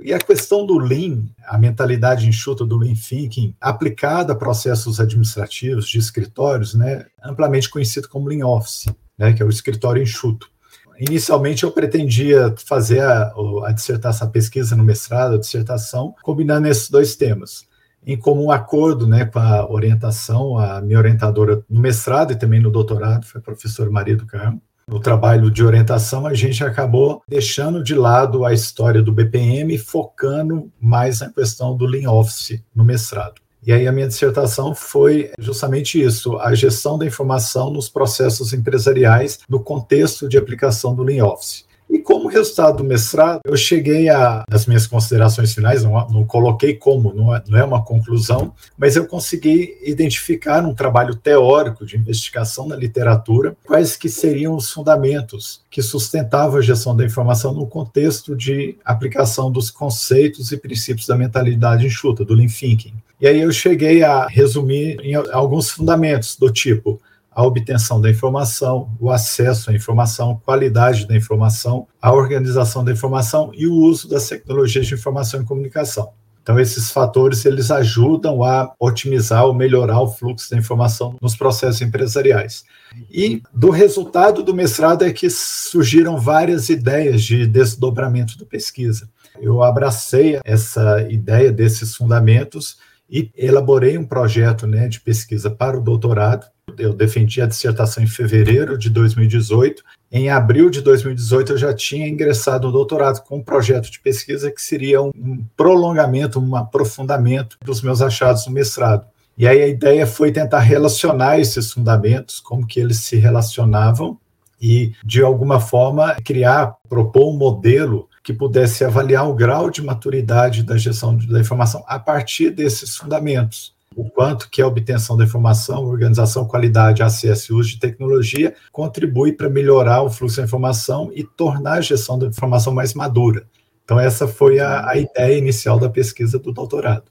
E 0.02 0.12
a 0.12 0.19
questão 0.19 0.67
do 0.67 0.79
Lean, 0.79 1.25
a 1.46 1.56
mentalidade 1.56 2.29
enxuta 2.29 2.67
do 2.67 2.76
Lean 2.76 2.94
Thinking, 2.94 3.55
aplicada 3.58 4.34
a 4.34 4.37
processos 4.37 5.00
administrativos 5.00 5.88
de 5.88 5.99
escritórios, 5.99 6.75
né, 6.75 7.06
amplamente 7.25 7.70
conhecido 7.70 8.08
como 8.08 8.29
Lean 8.29 8.46
Office, 8.46 8.87
né, 9.17 9.32
que 9.32 9.43
é 9.43 9.46
o 9.46 9.49
escritório 9.49 10.02
enxuto. 10.02 10.50
Inicialmente 10.98 11.64
eu 11.64 11.70
pretendia 11.70 12.54
fazer 12.64 13.00
a, 13.00 13.32
a 13.64 13.72
dissertação, 13.72 14.26
a 14.26 14.31
pesquisa 14.31 14.75
no 14.75 14.84
mestrado, 14.84 15.34
a 15.34 15.38
dissertação, 15.38 16.14
combinando 16.22 16.69
esses 16.69 16.88
dois 16.88 17.16
temas. 17.16 17.66
Em 18.06 18.16
comum 18.16 18.50
acordo 18.50 19.06
né, 19.06 19.25
com 19.25 19.38
a 19.38 19.70
orientação, 19.70 20.58
a 20.58 20.81
minha 20.81 20.98
orientadora 20.98 21.64
no 21.69 21.81
mestrado 21.81 22.32
e 22.32 22.37
também 22.37 22.60
no 22.60 22.70
doutorado, 22.70 23.26
foi 23.26 23.40
a 23.40 23.44
professora 23.44 23.90
Maria 23.90 24.16
do 24.16 24.26
Carmo, 24.26 24.62
no 24.88 25.00
trabalho 25.00 25.50
de 25.50 25.64
orientação, 25.64 26.28
a 26.28 26.32
gente 26.32 26.62
acabou 26.62 27.20
deixando 27.26 27.82
de 27.82 27.93
lado 27.93 28.44
a 28.44 28.52
história 28.52 29.02
do 29.02 29.10
BPM, 29.10 29.76
focando 29.78 30.70
mais 30.81 31.19
na 31.19 31.28
questão 31.28 31.76
do 31.76 31.84
Lean 31.84 32.08
Office 32.08 32.62
no 32.72 32.84
mestrado. 32.84 33.40
E 33.67 33.73
aí 33.73 33.89
a 33.89 33.93
minha 33.93 34.07
dissertação 34.07 34.73
foi 34.73 35.33
justamente 35.41 36.01
isso, 36.01 36.39
a 36.39 36.55
gestão 36.55 36.97
da 36.97 37.05
informação 37.05 37.69
nos 37.69 37.89
processos 37.89 38.53
empresariais 38.53 39.41
no 39.49 39.59
contexto 39.59 40.29
de 40.29 40.39
aplicação 40.39 40.95
do 40.95 41.03
Lean 41.03 41.25
Office. 41.25 41.67
E 41.91 41.99
como 41.99 42.29
resultado 42.29 42.79
do 42.79 42.85
mestrado, 42.85 43.41
eu 43.45 43.57
cheguei 43.57 44.09
a, 44.09 44.45
nas 44.49 44.67
minhas 44.67 44.87
considerações 44.87 45.55
finais, 45.55 45.85
não, 45.85 45.93
não 46.09 46.25
coloquei 46.25 46.75
como, 46.75 47.13
não 47.13 47.35
é, 47.35 47.43
não 47.49 47.59
é 47.59 47.65
uma 47.65 47.85
conclusão, 47.85 48.53
mas 48.77 48.97
eu 48.97 49.07
consegui 49.07 49.77
identificar 49.83 50.65
um 50.65 50.75
trabalho 50.75 51.15
teórico 51.15 51.87
de 51.87 51.97
investigação 51.97 52.67
na 52.67 52.77
literatura 52.77 53.57
quais 53.65 53.97
que 53.97 54.09
seriam 54.09 54.57
os 54.57 54.71
fundamentos 54.71 55.63
que 55.71 55.83
sustentavam 55.83 56.59
a 56.59 56.63
gestão 56.63 56.95
da 56.95 57.05
informação 57.05 57.53
no 57.53 57.67
contexto 57.67 58.37
de 58.37 58.77
aplicação 58.85 59.51
dos 59.51 59.71
conceitos 59.71 60.51
e 60.51 60.57
princípios 60.57 61.07
da 61.07 61.17
mentalidade 61.17 61.87
enxuta, 61.87 62.25
do 62.25 62.35
Lean 62.35 62.49
Thinking. 62.49 62.95
E 63.21 63.27
aí 63.27 63.41
eu 63.41 63.51
cheguei 63.51 64.03
a 64.03 64.27
resumir 64.27 64.99
em 65.01 65.15
alguns 65.15 65.71
fundamentos 65.71 66.37
do 66.37 66.51
tipo 66.51 67.01
a 67.31 67.43
obtenção 67.43 68.01
da 68.01 68.11
informação, 68.11 68.91
o 68.99 69.11
acesso 69.11 69.71
à 69.71 69.75
informação, 69.75 70.41
qualidade 70.45 71.07
da 71.07 71.15
informação, 71.15 71.87
a 72.01 72.13
organização 72.13 72.83
da 72.83 72.93
informação 72.93 73.51
e 73.55 73.67
o 73.67 73.75
uso 73.75 74.09
das 74.09 74.27
tecnologias 74.29 74.87
de 74.87 74.95
informação 74.95 75.43
e 75.43 75.45
comunicação. 75.45 76.13
Então, 76.43 76.61
esses 76.61 76.93
fatores 76.93 77.45
eles 77.45 77.71
ajudam 77.71 78.45
a 78.45 78.73
otimizar 78.79 79.45
ou 79.45 79.53
melhorar 79.53 80.01
o 80.01 80.07
fluxo 80.07 80.49
da 80.49 80.57
informação 80.57 81.17
nos 81.21 81.35
processos 81.35 81.83
empresariais. 81.83 82.65
E 83.11 83.43
do 83.53 83.69
resultado 83.71 84.43
do 84.45 84.55
mestrado 84.55 85.05
é 85.05 85.13
que 85.13 85.29
surgiram 85.29 86.17
várias 86.17 86.69
ideias 86.69 87.25
de 87.25 87.47
desdobramento 87.47 88.39
da 88.39 88.47
pesquisa. 88.47 89.09
Eu 89.41 89.63
abracei 89.63 90.39
essa 90.45 91.05
ideia 91.11 91.51
desses 91.51 91.97
fundamentos 91.97 92.79
e 93.08 93.31
elaborei 93.37 93.97
um 93.97 94.05
projeto 94.05 94.67
né, 94.67 94.88
de 94.88 95.00
pesquisa 95.00 95.50
para 95.50 95.79
o 95.79 95.82
doutorado, 95.82 96.47
eu 96.79 96.93
defendi 96.93 97.41
a 97.41 97.47
dissertação 97.47 98.03
em 98.03 98.06
fevereiro 98.06 98.76
de 98.76 98.91
2018. 98.91 99.82
Em 100.11 100.31
abril 100.31 100.69
de 100.69 100.81
2018, 100.81 101.53
eu 101.53 101.58
já 101.58 101.73
tinha 101.73 102.08
ingressado 102.08 102.67
no 102.67 102.73
doutorado 102.73 103.23
com 103.23 103.38
um 103.38 103.43
projeto 103.43 103.91
de 103.91 104.00
pesquisa 104.00 104.50
que 104.50 104.61
seria 104.61 105.00
um 105.03 105.44
prolongamento, 105.56 106.41
um 106.41 106.56
aprofundamento 106.56 107.56
dos 107.64 107.81
meus 107.81 108.03
achados 108.03 108.47
no 108.47 108.53
mestrado. 108.53 109.06
E 109.38 109.47
aí 109.47 109.62
a 109.62 109.69
ideia 109.69 110.06
foi 110.06 110.32
tentar 110.32 110.61
relacionar 110.61 111.38
esses 111.38 111.73
fundamentos, 111.73 112.41
como 112.41 112.67
que 112.67 112.81
eles 112.81 113.00
se 113.00 113.17
relacionavam 113.17 114.19
e, 114.61 114.93
de 115.05 115.23
alguma 115.23 115.61
forma, 115.61 116.17
criar, 116.25 116.75
propor 116.88 117.29
um 117.29 117.37
modelo 117.37 118.08
que 118.26 118.32
pudesse 118.32 118.84
avaliar 118.84 119.31
o 119.31 119.34
grau 119.34 119.70
de 119.70 119.81
maturidade 119.81 120.64
da 120.64 120.76
gestão 120.76 121.17
da 121.17 121.38
informação 121.38 121.84
a 121.87 121.96
partir 121.96 122.51
desses 122.51 122.96
fundamentos 122.96 123.72
o 123.94 124.10
quanto 124.10 124.51
que 124.51 124.60
a 124.60 124.67
obtenção 124.67 125.17
da 125.17 125.24
informação, 125.24 125.86
organização, 125.86 126.44
qualidade, 126.44 127.03
acesso 127.03 127.53
e 127.53 127.56
uso 127.56 127.70
de 127.70 127.79
tecnologia 127.79 128.55
contribui 128.70 129.32
para 129.32 129.48
melhorar 129.48 130.03
o 130.03 130.10
fluxo 130.10 130.36
da 130.36 130.43
informação 130.43 131.10
e 131.15 131.24
tornar 131.24 131.79
a 131.79 131.81
gestão 131.81 132.19
da 132.19 132.27
informação 132.27 132.74
mais 132.74 132.93
madura. 132.93 133.46
Então, 133.84 133.98
essa 133.98 134.29
foi 134.29 134.58
a, 134.58 134.86
a 134.86 134.98
ideia 134.98 135.39
inicial 135.39 135.79
da 135.79 135.89
pesquisa 135.89 136.39
do 136.39 136.53
doutorado. 136.53 137.05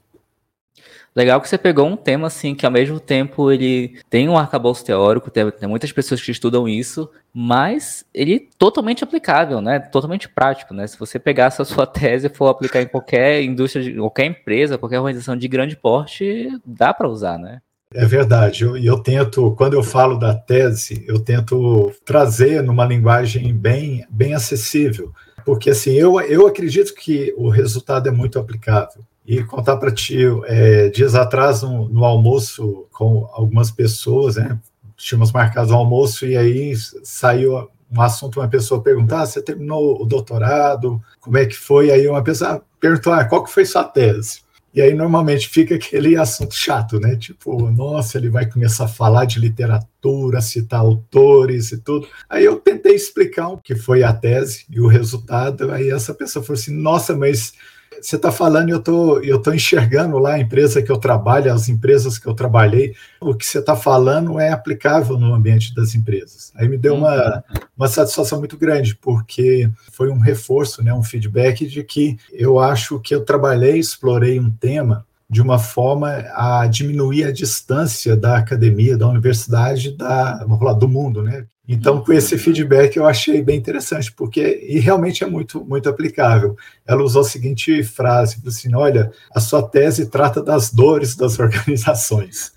Legal 1.16 1.40
que 1.40 1.48
você 1.48 1.56
pegou 1.56 1.86
um 1.86 1.96
tema 1.96 2.26
assim 2.26 2.54
que 2.54 2.66
ao 2.66 2.70
mesmo 2.70 3.00
tempo 3.00 3.50
ele 3.50 3.98
tem 4.10 4.28
um 4.28 4.36
arcabouço 4.36 4.84
teórico, 4.84 5.30
tem, 5.30 5.50
tem, 5.50 5.66
muitas 5.66 5.90
pessoas 5.90 6.20
que 6.20 6.30
estudam 6.30 6.68
isso, 6.68 7.08
mas 7.32 8.04
ele 8.12 8.34
é 8.34 8.40
totalmente 8.58 9.02
aplicável, 9.02 9.62
né? 9.62 9.78
Totalmente 9.78 10.28
prático, 10.28 10.74
né? 10.74 10.86
Se 10.86 10.98
você 10.98 11.18
pegar 11.18 11.46
essa 11.46 11.64
sua 11.66 11.86
tese 11.86 12.26
e 12.26 12.30
for 12.30 12.48
aplicar 12.48 12.82
em 12.82 12.86
qualquer 12.86 13.42
indústria, 13.42 13.96
qualquer 13.96 14.26
empresa, 14.26 14.76
qualquer 14.76 14.98
organização 14.98 15.34
de 15.34 15.48
grande 15.48 15.74
porte, 15.74 16.50
dá 16.66 16.92
para 16.92 17.08
usar, 17.08 17.38
né? 17.38 17.62
É 17.94 18.04
verdade, 18.04 18.64
e 18.64 18.66
eu, 18.66 18.76
eu, 18.76 18.98
tento, 18.98 19.54
quando 19.56 19.72
eu 19.72 19.82
falo 19.82 20.18
da 20.18 20.34
tese, 20.34 21.02
eu 21.08 21.18
tento 21.18 21.92
trazer 22.04 22.62
numa 22.62 22.84
linguagem 22.84 23.54
bem, 23.54 24.04
bem 24.10 24.34
acessível, 24.34 25.12
porque 25.46 25.70
assim, 25.70 25.92
eu, 25.92 26.20
eu 26.20 26.46
acredito 26.46 26.92
que 26.94 27.32
o 27.38 27.48
resultado 27.48 28.06
é 28.06 28.12
muito 28.12 28.38
aplicável 28.38 29.02
e 29.26 29.42
contar 29.42 29.76
para 29.76 29.90
ti, 29.90 30.18
é, 30.44 30.88
dias 30.88 31.14
atrás, 31.14 31.62
no, 31.62 31.88
no, 31.88 32.04
almoço 32.04 32.86
com 32.92 33.28
algumas 33.32 33.70
pessoas, 33.70 34.36
né? 34.36 34.58
Tínhamos 34.96 35.32
marcado 35.32 35.72
o 35.72 35.76
almoço 35.76 36.24
e 36.24 36.36
aí 36.36 36.74
saiu 37.02 37.68
um 37.90 38.00
assunto, 38.00 38.40
uma 38.40 38.48
pessoa 38.48 38.82
perguntar, 38.82 39.22
ah, 39.22 39.26
você 39.26 39.42
terminou 39.42 40.00
o 40.00 40.04
doutorado, 40.04 41.02
como 41.20 41.36
é 41.38 41.44
que 41.44 41.56
foi? 41.56 41.90
Aí 41.90 42.06
uma 42.08 42.22
pessoa 42.22 42.62
perguntou, 42.80 43.12
ah, 43.12 43.24
qual 43.24 43.42
que 43.42 43.50
foi 43.50 43.64
sua 43.64 43.84
tese? 43.84 44.46
E 44.72 44.80
aí 44.82 44.92
normalmente 44.92 45.48
fica 45.48 45.74
aquele 45.74 46.16
assunto 46.16 46.54
chato, 46.54 47.00
né? 47.00 47.16
Tipo, 47.16 47.70
nossa, 47.70 48.18
ele 48.18 48.28
vai 48.28 48.44
começar 48.44 48.84
a 48.84 48.88
falar 48.88 49.24
de 49.24 49.40
literatura, 49.40 50.40
citar 50.42 50.80
autores 50.80 51.72
e 51.72 51.78
tudo. 51.78 52.06
Aí 52.28 52.44
eu 52.44 52.56
tentei 52.56 52.94
explicar 52.94 53.48
o 53.48 53.58
que 53.58 53.74
foi 53.74 54.02
a 54.02 54.12
tese 54.12 54.66
e 54.70 54.78
o 54.78 54.86
resultado, 54.86 55.72
aí 55.72 55.90
essa 55.90 56.12
pessoa 56.12 56.44
falou 56.44 56.60
assim, 56.60 56.74
nossa, 56.74 57.16
mas 57.16 57.54
você 58.00 58.16
está 58.16 58.30
falando 58.30 58.68
e 58.68 58.72
eu 58.72 58.80
tô, 58.80 59.18
eu 59.20 59.40
tô 59.40 59.52
enxergando 59.52 60.18
lá 60.18 60.34
a 60.34 60.40
empresa 60.40 60.82
que 60.82 60.90
eu 60.90 60.98
trabalho, 60.98 61.52
as 61.52 61.68
empresas 61.68 62.18
que 62.18 62.26
eu 62.26 62.34
trabalhei, 62.34 62.94
o 63.20 63.34
que 63.34 63.44
você 63.44 63.58
está 63.58 63.76
falando 63.76 64.38
é 64.38 64.50
aplicável 64.50 65.18
no 65.18 65.34
ambiente 65.34 65.74
das 65.74 65.94
empresas. 65.94 66.52
Aí 66.54 66.68
me 66.68 66.76
deu 66.76 66.94
uma, 66.94 67.44
uma 67.76 67.88
satisfação 67.88 68.38
muito 68.38 68.56
grande, 68.56 68.94
porque 68.96 69.70
foi 69.92 70.10
um 70.10 70.18
reforço, 70.18 70.82
né, 70.82 70.92
um 70.92 71.02
feedback 71.02 71.66
de 71.66 71.82
que 71.82 72.16
eu 72.32 72.58
acho 72.58 73.00
que 73.00 73.14
eu 73.14 73.24
trabalhei, 73.24 73.78
explorei 73.78 74.38
um 74.38 74.50
tema 74.50 75.04
de 75.28 75.42
uma 75.42 75.58
forma 75.58 76.24
a 76.34 76.66
diminuir 76.66 77.24
a 77.24 77.32
distância 77.32 78.16
da 78.16 78.38
academia, 78.38 78.96
da 78.96 79.08
universidade, 79.08 79.96
da, 79.96 80.38
vamos 80.38 80.58
falar, 80.58 80.74
do 80.74 80.88
mundo, 80.88 81.22
né? 81.22 81.46
Então, 81.68 82.02
com 82.02 82.12
esse 82.12 82.38
feedback, 82.38 82.96
eu 82.96 83.06
achei 83.06 83.42
bem 83.42 83.56
interessante, 83.56 84.12
porque 84.12 84.60
e 84.62 84.78
realmente 84.78 85.24
é 85.24 85.26
muito, 85.26 85.64
muito 85.64 85.88
aplicável. 85.88 86.56
Ela 86.86 87.02
usou 87.02 87.22
a 87.22 87.24
seguinte 87.24 87.82
frase, 87.82 88.40
assim, 88.46 88.74
olha, 88.74 89.10
a 89.34 89.40
sua 89.40 89.62
tese 89.66 90.08
trata 90.08 90.42
das 90.42 90.72
dores 90.72 91.16
das 91.16 91.38
organizações. 91.40 92.52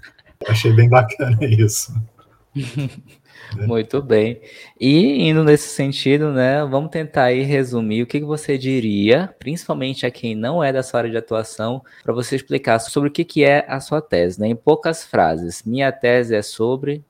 Eu 0.45 0.51
achei 0.51 0.71
bem 0.71 0.87
bacana 0.87 1.37
isso. 1.41 1.93
Muito 3.65 4.01
bem. 4.01 4.39
E 4.79 5.27
indo 5.27 5.43
nesse 5.43 5.69
sentido, 5.69 6.31
né, 6.31 6.63
vamos 6.65 6.91
tentar 6.91 7.23
aí 7.25 7.41
resumir 7.41 8.03
o 8.03 8.07
que 8.07 8.19
você 8.19 8.57
diria, 8.57 9.33
principalmente 9.39 10.05
a 10.05 10.11
quem 10.11 10.35
não 10.35 10.63
é 10.63 10.71
da 10.71 10.83
sua 10.83 10.99
área 10.99 11.09
de 11.09 11.17
atuação, 11.17 11.81
para 12.03 12.13
você 12.13 12.35
explicar 12.35 12.77
sobre 12.79 13.09
o 13.09 13.11
que 13.11 13.43
é 13.43 13.65
a 13.67 13.79
sua 13.79 14.01
tese, 14.01 14.39
né, 14.39 14.47
em 14.47 14.55
poucas 14.55 15.03
frases. 15.03 15.63
Minha 15.63 15.91
tese 15.91 16.35
é 16.35 16.41
sobre... 16.41 17.03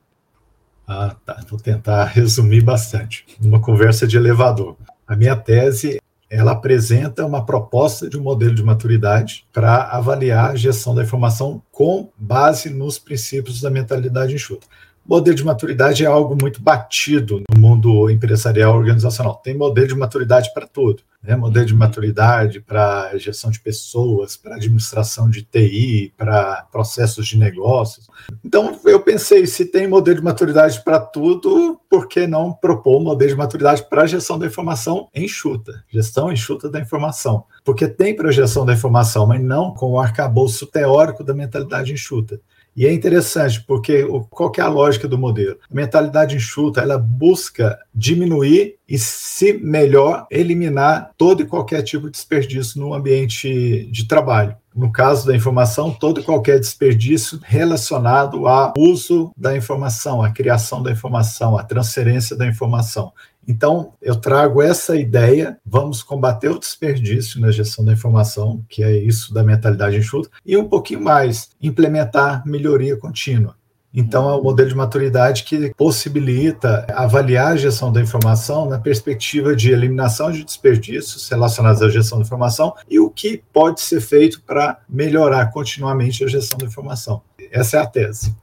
Ah, 0.92 1.14
tá. 1.24 1.40
Vou 1.48 1.56
tentar 1.56 2.04
resumir 2.06 2.62
bastante. 2.62 3.24
Numa 3.40 3.60
conversa 3.60 4.08
de 4.08 4.16
elevador. 4.16 4.76
A 5.06 5.14
minha 5.14 5.36
tese 5.36 6.00
ela 6.28 6.50
apresenta 6.50 7.24
uma 7.24 7.46
proposta 7.46 8.10
de 8.10 8.18
um 8.18 8.22
modelo 8.22 8.54
de 8.56 8.62
maturidade 8.62 9.46
para 9.52 9.84
avaliar 9.84 10.50
a 10.50 10.56
gestão 10.56 10.92
da 10.92 11.04
informação 11.04 11.62
com 11.70 12.10
base 12.16 12.70
nos 12.70 12.98
princípios 12.98 13.60
da 13.60 13.70
mentalidade 13.70 14.34
enxuta 14.34 14.66
modelo 15.06 15.36
de 15.36 15.44
maturidade 15.44 16.04
é 16.04 16.06
algo 16.06 16.36
muito 16.40 16.60
batido 16.62 17.42
no 17.52 17.60
mundo 17.60 18.10
empresarial 18.10 18.76
organizacional. 18.76 19.36
Tem 19.36 19.56
modelo 19.56 19.88
de 19.88 19.94
maturidade 19.94 20.52
para 20.54 20.66
tudo. 20.66 21.02
Né? 21.22 21.36
Modelo 21.36 21.66
de 21.66 21.74
maturidade 21.74 22.60
para 22.60 23.16
gestão 23.18 23.50
de 23.50 23.60
pessoas, 23.60 24.36
para 24.36 24.56
administração 24.56 25.28
de 25.28 25.42
TI, 25.42 26.12
para 26.16 26.66
processos 26.72 27.26
de 27.26 27.38
negócios. 27.38 28.08
Então, 28.44 28.78
eu 28.84 29.00
pensei, 29.00 29.46
se 29.46 29.66
tem 29.66 29.86
modelo 29.86 30.18
de 30.18 30.24
maturidade 30.24 30.82
para 30.82 30.98
tudo, 30.98 31.78
por 31.90 32.08
que 32.08 32.26
não 32.26 32.52
propor 32.52 33.02
modelo 33.02 33.30
de 33.30 33.36
maturidade 33.36 33.84
para 33.88 34.02
a 34.02 34.06
gestão 34.06 34.38
da 34.38 34.46
informação 34.46 35.08
enxuta? 35.14 35.84
Gestão 35.90 36.32
enxuta 36.32 36.70
da 36.70 36.80
informação. 36.80 37.44
Porque 37.64 37.86
tem 37.86 38.16
projeção 38.16 38.64
da 38.64 38.72
informação, 38.72 39.26
mas 39.26 39.42
não 39.42 39.74
com 39.74 39.92
o 39.92 40.00
arcabouço 40.00 40.66
teórico 40.66 41.22
da 41.22 41.34
mentalidade 41.34 41.92
enxuta. 41.92 42.40
E 42.80 42.86
é 42.86 42.92
interessante, 42.94 43.62
porque 43.66 44.06
qual 44.30 44.50
é 44.56 44.62
a 44.62 44.66
lógica 44.66 45.06
do 45.06 45.18
modelo? 45.18 45.58
A 45.70 45.74
mentalidade 45.74 46.34
enxuta, 46.34 46.80
ela 46.80 46.96
busca 46.96 47.78
diminuir 47.94 48.76
e, 48.88 48.98
se 48.98 49.52
melhor, 49.52 50.26
eliminar 50.30 51.10
todo 51.18 51.42
e 51.42 51.46
qualquer 51.46 51.82
tipo 51.82 52.06
de 52.06 52.12
desperdício 52.12 52.80
no 52.80 52.94
ambiente 52.94 53.84
de 53.92 54.08
trabalho. 54.08 54.56
No 54.80 54.90
caso 54.90 55.26
da 55.26 55.36
informação, 55.36 55.92
todo 55.92 56.20
e 56.20 56.24
qualquer 56.24 56.58
desperdício 56.58 57.38
relacionado 57.42 58.48
ao 58.48 58.72
uso 58.78 59.30
da 59.36 59.54
informação, 59.54 60.22
à 60.22 60.30
criação 60.30 60.82
da 60.82 60.90
informação, 60.90 61.58
à 61.58 61.62
transferência 61.62 62.34
da 62.34 62.46
informação. 62.46 63.12
Então, 63.46 63.92
eu 64.00 64.16
trago 64.16 64.62
essa 64.62 64.96
ideia, 64.96 65.58
vamos 65.66 66.02
combater 66.02 66.48
o 66.48 66.58
desperdício 66.58 67.38
na 67.38 67.50
gestão 67.50 67.84
da 67.84 67.92
informação, 67.92 68.64
que 68.70 68.82
é 68.82 68.96
isso 68.96 69.34
da 69.34 69.44
mentalidade 69.44 69.98
enxuta, 69.98 70.30
e 70.46 70.56
um 70.56 70.66
pouquinho 70.66 71.02
mais, 71.02 71.50
implementar 71.60 72.42
melhoria 72.46 72.96
contínua. 72.96 73.59
Então, 73.92 74.30
é 74.30 74.34
o 74.34 74.42
modelo 74.42 74.68
de 74.68 74.74
maturidade 74.74 75.42
que 75.42 75.74
possibilita 75.74 76.86
avaliar 76.94 77.52
a 77.52 77.56
gestão 77.56 77.92
da 77.92 78.00
informação 78.00 78.68
na 78.68 78.78
perspectiva 78.78 79.54
de 79.56 79.72
eliminação 79.72 80.30
de 80.30 80.44
desperdícios 80.44 81.28
relacionados 81.28 81.82
à 81.82 81.88
gestão 81.88 82.18
da 82.18 82.24
informação 82.24 82.74
e 82.88 83.00
o 83.00 83.10
que 83.10 83.42
pode 83.52 83.80
ser 83.80 84.00
feito 84.00 84.40
para 84.42 84.78
melhorar 84.88 85.50
continuamente 85.50 86.22
a 86.22 86.28
gestão 86.28 86.56
da 86.58 86.66
informação. 86.66 87.20
Essa 87.50 87.78
é 87.78 87.80
a 87.80 87.86
tese. 87.86 88.34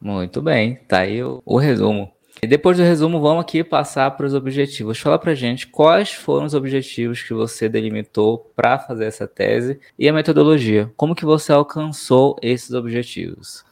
Muito 0.00 0.42
bem, 0.42 0.76
tá 0.88 0.98
aí 0.98 1.22
o, 1.22 1.40
o 1.46 1.56
resumo. 1.56 2.12
E 2.42 2.46
depois 2.46 2.76
do 2.76 2.82
resumo, 2.82 3.20
vamos 3.20 3.42
aqui 3.42 3.64
passar 3.64 4.10
para 4.10 4.26
os 4.26 4.34
objetivos. 4.34 4.98
Fala 4.98 5.18
para 5.18 5.34
gente 5.34 5.66
quais 5.68 6.12
foram 6.12 6.44
os 6.44 6.52
objetivos 6.52 7.22
que 7.22 7.32
você 7.32 7.70
delimitou 7.70 8.50
para 8.54 8.78
fazer 8.78 9.06
essa 9.06 9.26
tese 9.26 9.80
e 9.98 10.08
a 10.08 10.12
metodologia. 10.12 10.92
Como 10.96 11.14
que 11.14 11.24
você 11.24 11.52
alcançou 11.52 12.36
esses 12.42 12.72
objetivos? 12.72 13.64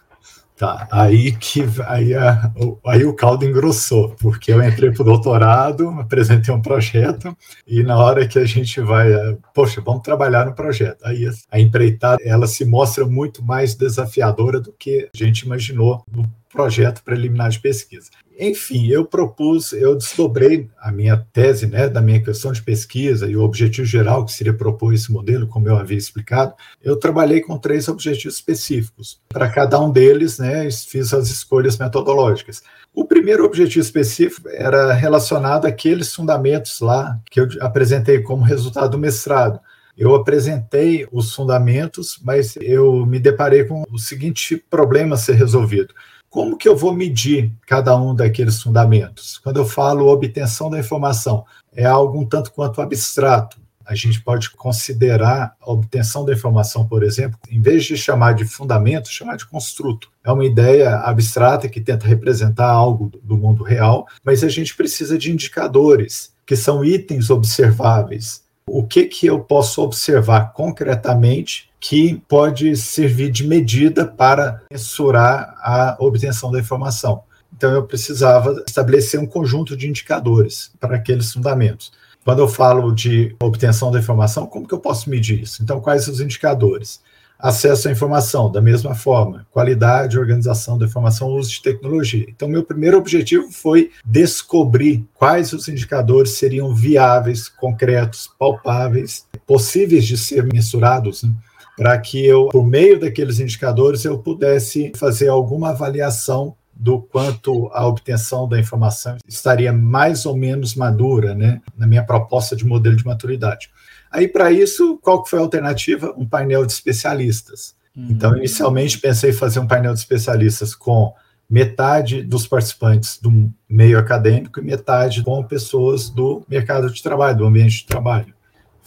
Tá, 0.62 0.86
aí 0.92 1.32
que 1.32 1.64
aí, 1.88 2.14
a, 2.14 2.52
aí 2.86 3.04
o 3.04 3.16
caldo 3.16 3.44
engrossou, 3.44 4.10
porque 4.10 4.52
eu 4.52 4.62
entrei 4.62 4.92
para 4.92 5.02
o 5.02 5.04
doutorado, 5.04 5.88
apresentei 5.98 6.54
um 6.54 6.62
projeto, 6.62 7.36
e 7.66 7.82
na 7.82 7.98
hora 7.98 8.28
que 8.28 8.38
a 8.38 8.44
gente 8.44 8.80
vai, 8.80 9.12
eh, 9.12 9.36
poxa, 9.52 9.80
vamos 9.80 10.02
trabalhar 10.02 10.46
no 10.46 10.54
projeto. 10.54 11.04
Aí 11.04 11.28
a 11.50 11.58
empreitada 11.58 12.22
ela 12.24 12.46
se 12.46 12.64
mostra 12.64 13.04
muito 13.04 13.44
mais 13.44 13.74
desafiadora 13.74 14.60
do 14.60 14.72
que 14.72 15.08
a 15.12 15.18
gente 15.18 15.40
imaginou 15.40 16.04
no 16.08 16.30
projeto 16.52 17.02
preliminar 17.02 17.48
de 17.48 17.60
pesquisa. 17.60 18.10
Enfim, 18.38 18.88
eu 18.88 19.04
propus, 19.04 19.72
eu 19.72 19.96
desdobrei 19.96 20.68
a 20.80 20.90
minha 20.90 21.16
tese, 21.32 21.66
né, 21.66 21.88
da 21.88 22.00
minha 22.00 22.22
questão 22.22 22.50
de 22.50 22.62
pesquisa 22.62 23.28
e 23.28 23.36
o 23.36 23.42
objetivo 23.42 23.86
geral 23.86 24.24
que 24.24 24.32
seria 24.32 24.52
propor 24.54 24.94
esse 24.94 25.12
modelo, 25.12 25.46
como 25.46 25.68
eu 25.68 25.76
havia 25.76 25.98
explicado. 25.98 26.54
Eu 26.82 26.96
trabalhei 26.96 27.40
com 27.40 27.58
três 27.58 27.88
objetivos 27.88 28.36
específicos. 28.36 29.20
Para 29.28 29.48
cada 29.48 29.80
um 29.80 29.90
deles, 29.90 30.38
né, 30.38 30.68
fiz 30.70 31.12
as 31.12 31.28
escolhas 31.28 31.78
metodológicas. 31.78 32.62
O 32.94 33.04
primeiro 33.04 33.44
objetivo 33.44 33.84
específico 33.84 34.48
era 34.48 34.92
relacionado 34.92 35.66
àqueles 35.66 36.14
fundamentos 36.14 36.80
lá 36.80 37.18
que 37.30 37.40
eu 37.40 37.48
apresentei 37.60 38.20
como 38.20 38.42
resultado 38.42 38.90
do 38.90 38.98
mestrado. 38.98 39.60
Eu 39.96 40.14
apresentei 40.14 41.06
os 41.12 41.34
fundamentos, 41.34 42.18
mas 42.24 42.56
eu 42.56 43.04
me 43.04 43.18
deparei 43.18 43.64
com 43.64 43.84
o 43.90 43.98
seguinte 43.98 44.56
problema 44.56 45.14
a 45.14 45.18
ser 45.18 45.34
resolvido. 45.34 45.94
Como 46.32 46.56
que 46.56 46.66
eu 46.66 46.74
vou 46.74 46.94
medir 46.94 47.52
cada 47.66 47.94
um 47.94 48.14
daqueles 48.14 48.62
fundamentos? 48.62 49.36
Quando 49.36 49.58
eu 49.58 49.66
falo 49.66 50.08
obtenção 50.08 50.70
da 50.70 50.78
informação, 50.78 51.44
é 51.76 51.84
algo 51.84 52.18
um 52.18 52.24
tanto 52.24 52.50
quanto 52.52 52.80
abstrato. 52.80 53.60
A 53.84 53.94
gente 53.94 54.18
pode 54.22 54.48
considerar 54.48 55.54
a 55.60 55.70
obtenção 55.70 56.24
da 56.24 56.32
informação, 56.32 56.88
por 56.88 57.02
exemplo, 57.02 57.38
em 57.50 57.60
vez 57.60 57.84
de 57.84 57.98
chamar 57.98 58.32
de 58.32 58.46
fundamento, 58.46 59.10
chamar 59.10 59.36
de 59.36 59.46
construto. 59.46 60.10
É 60.24 60.32
uma 60.32 60.46
ideia 60.46 61.00
abstrata 61.00 61.68
que 61.68 61.82
tenta 61.82 62.06
representar 62.06 62.70
algo 62.70 63.12
do 63.22 63.36
mundo 63.36 63.62
real, 63.62 64.06
mas 64.24 64.42
a 64.42 64.48
gente 64.48 64.74
precisa 64.74 65.18
de 65.18 65.30
indicadores, 65.30 66.32
que 66.46 66.56
são 66.56 66.82
itens 66.82 67.28
observáveis. 67.28 68.42
O 68.66 68.86
que, 68.86 69.04
que 69.04 69.26
eu 69.26 69.40
posso 69.40 69.82
observar 69.82 70.54
concretamente 70.54 71.70
que 71.82 72.22
pode 72.28 72.76
servir 72.76 73.28
de 73.32 73.44
medida 73.44 74.06
para 74.06 74.62
mensurar 74.70 75.56
a 75.58 75.96
obtenção 75.98 76.52
da 76.52 76.60
informação. 76.60 77.24
Então, 77.54 77.72
eu 77.72 77.82
precisava 77.82 78.62
estabelecer 78.64 79.18
um 79.18 79.26
conjunto 79.26 79.76
de 79.76 79.88
indicadores 79.88 80.70
para 80.78 80.94
aqueles 80.94 81.32
fundamentos. 81.32 81.92
Quando 82.24 82.38
eu 82.38 82.46
falo 82.46 82.92
de 82.92 83.34
obtenção 83.42 83.90
da 83.90 83.98
informação, 83.98 84.46
como 84.46 84.66
que 84.66 84.72
eu 84.72 84.78
posso 84.78 85.10
medir 85.10 85.42
isso? 85.42 85.60
Então, 85.60 85.80
quais 85.80 86.06
os 86.06 86.20
indicadores? 86.20 87.00
Acesso 87.36 87.88
à 87.88 87.90
informação, 87.90 88.50
da 88.50 88.60
mesma 88.60 88.94
forma, 88.94 89.44
qualidade, 89.50 90.16
organização 90.16 90.78
da 90.78 90.86
informação, 90.86 91.30
uso 91.30 91.50
de 91.50 91.62
tecnologia. 91.62 92.26
Então, 92.28 92.46
meu 92.46 92.62
primeiro 92.62 92.96
objetivo 92.96 93.50
foi 93.50 93.90
descobrir 94.04 95.04
quais 95.14 95.52
os 95.52 95.66
indicadores 95.66 96.34
seriam 96.34 96.72
viáveis, 96.72 97.48
concretos, 97.48 98.30
palpáveis, 98.38 99.26
possíveis 99.44 100.06
de 100.06 100.16
ser 100.16 100.44
mensurados, 100.44 101.24
né? 101.24 101.30
Para 101.76 101.98
que 101.98 102.24
eu, 102.24 102.48
por 102.48 102.66
meio 102.66 102.98
daqueles 102.98 103.40
indicadores, 103.40 104.04
eu 104.04 104.18
pudesse 104.18 104.92
fazer 104.96 105.28
alguma 105.28 105.70
avaliação 105.70 106.54
do 106.74 107.00
quanto 107.00 107.68
a 107.72 107.86
obtenção 107.86 108.48
da 108.48 108.58
informação 108.58 109.16
estaria 109.26 109.72
mais 109.72 110.26
ou 110.26 110.36
menos 110.36 110.74
madura, 110.74 111.34
né, 111.34 111.60
na 111.76 111.86
minha 111.86 112.02
proposta 112.02 112.56
de 112.56 112.66
modelo 112.66 112.96
de 112.96 113.04
maturidade. 113.04 113.70
Aí, 114.10 114.26
para 114.26 114.50
isso, 114.50 114.98
qual 115.00 115.22
que 115.22 115.30
foi 115.30 115.38
a 115.38 115.42
alternativa? 115.42 116.12
Um 116.16 116.26
painel 116.26 116.66
de 116.66 116.72
especialistas. 116.72 117.74
Uhum. 117.96 118.08
Então, 118.10 118.36
inicialmente, 118.36 118.98
pensei 118.98 119.30
em 119.30 119.34
fazer 119.34 119.60
um 119.60 119.66
painel 119.66 119.94
de 119.94 120.00
especialistas 120.00 120.74
com 120.74 121.14
metade 121.48 122.22
dos 122.22 122.46
participantes 122.46 123.18
do 123.20 123.50
meio 123.68 123.98
acadêmico 123.98 124.58
e 124.58 124.64
metade 124.64 125.22
com 125.22 125.42
pessoas 125.44 126.08
do 126.08 126.42
mercado 126.48 126.90
de 126.90 127.02
trabalho, 127.02 127.38
do 127.38 127.46
ambiente 127.46 127.78
de 127.78 127.86
trabalho. 127.86 128.34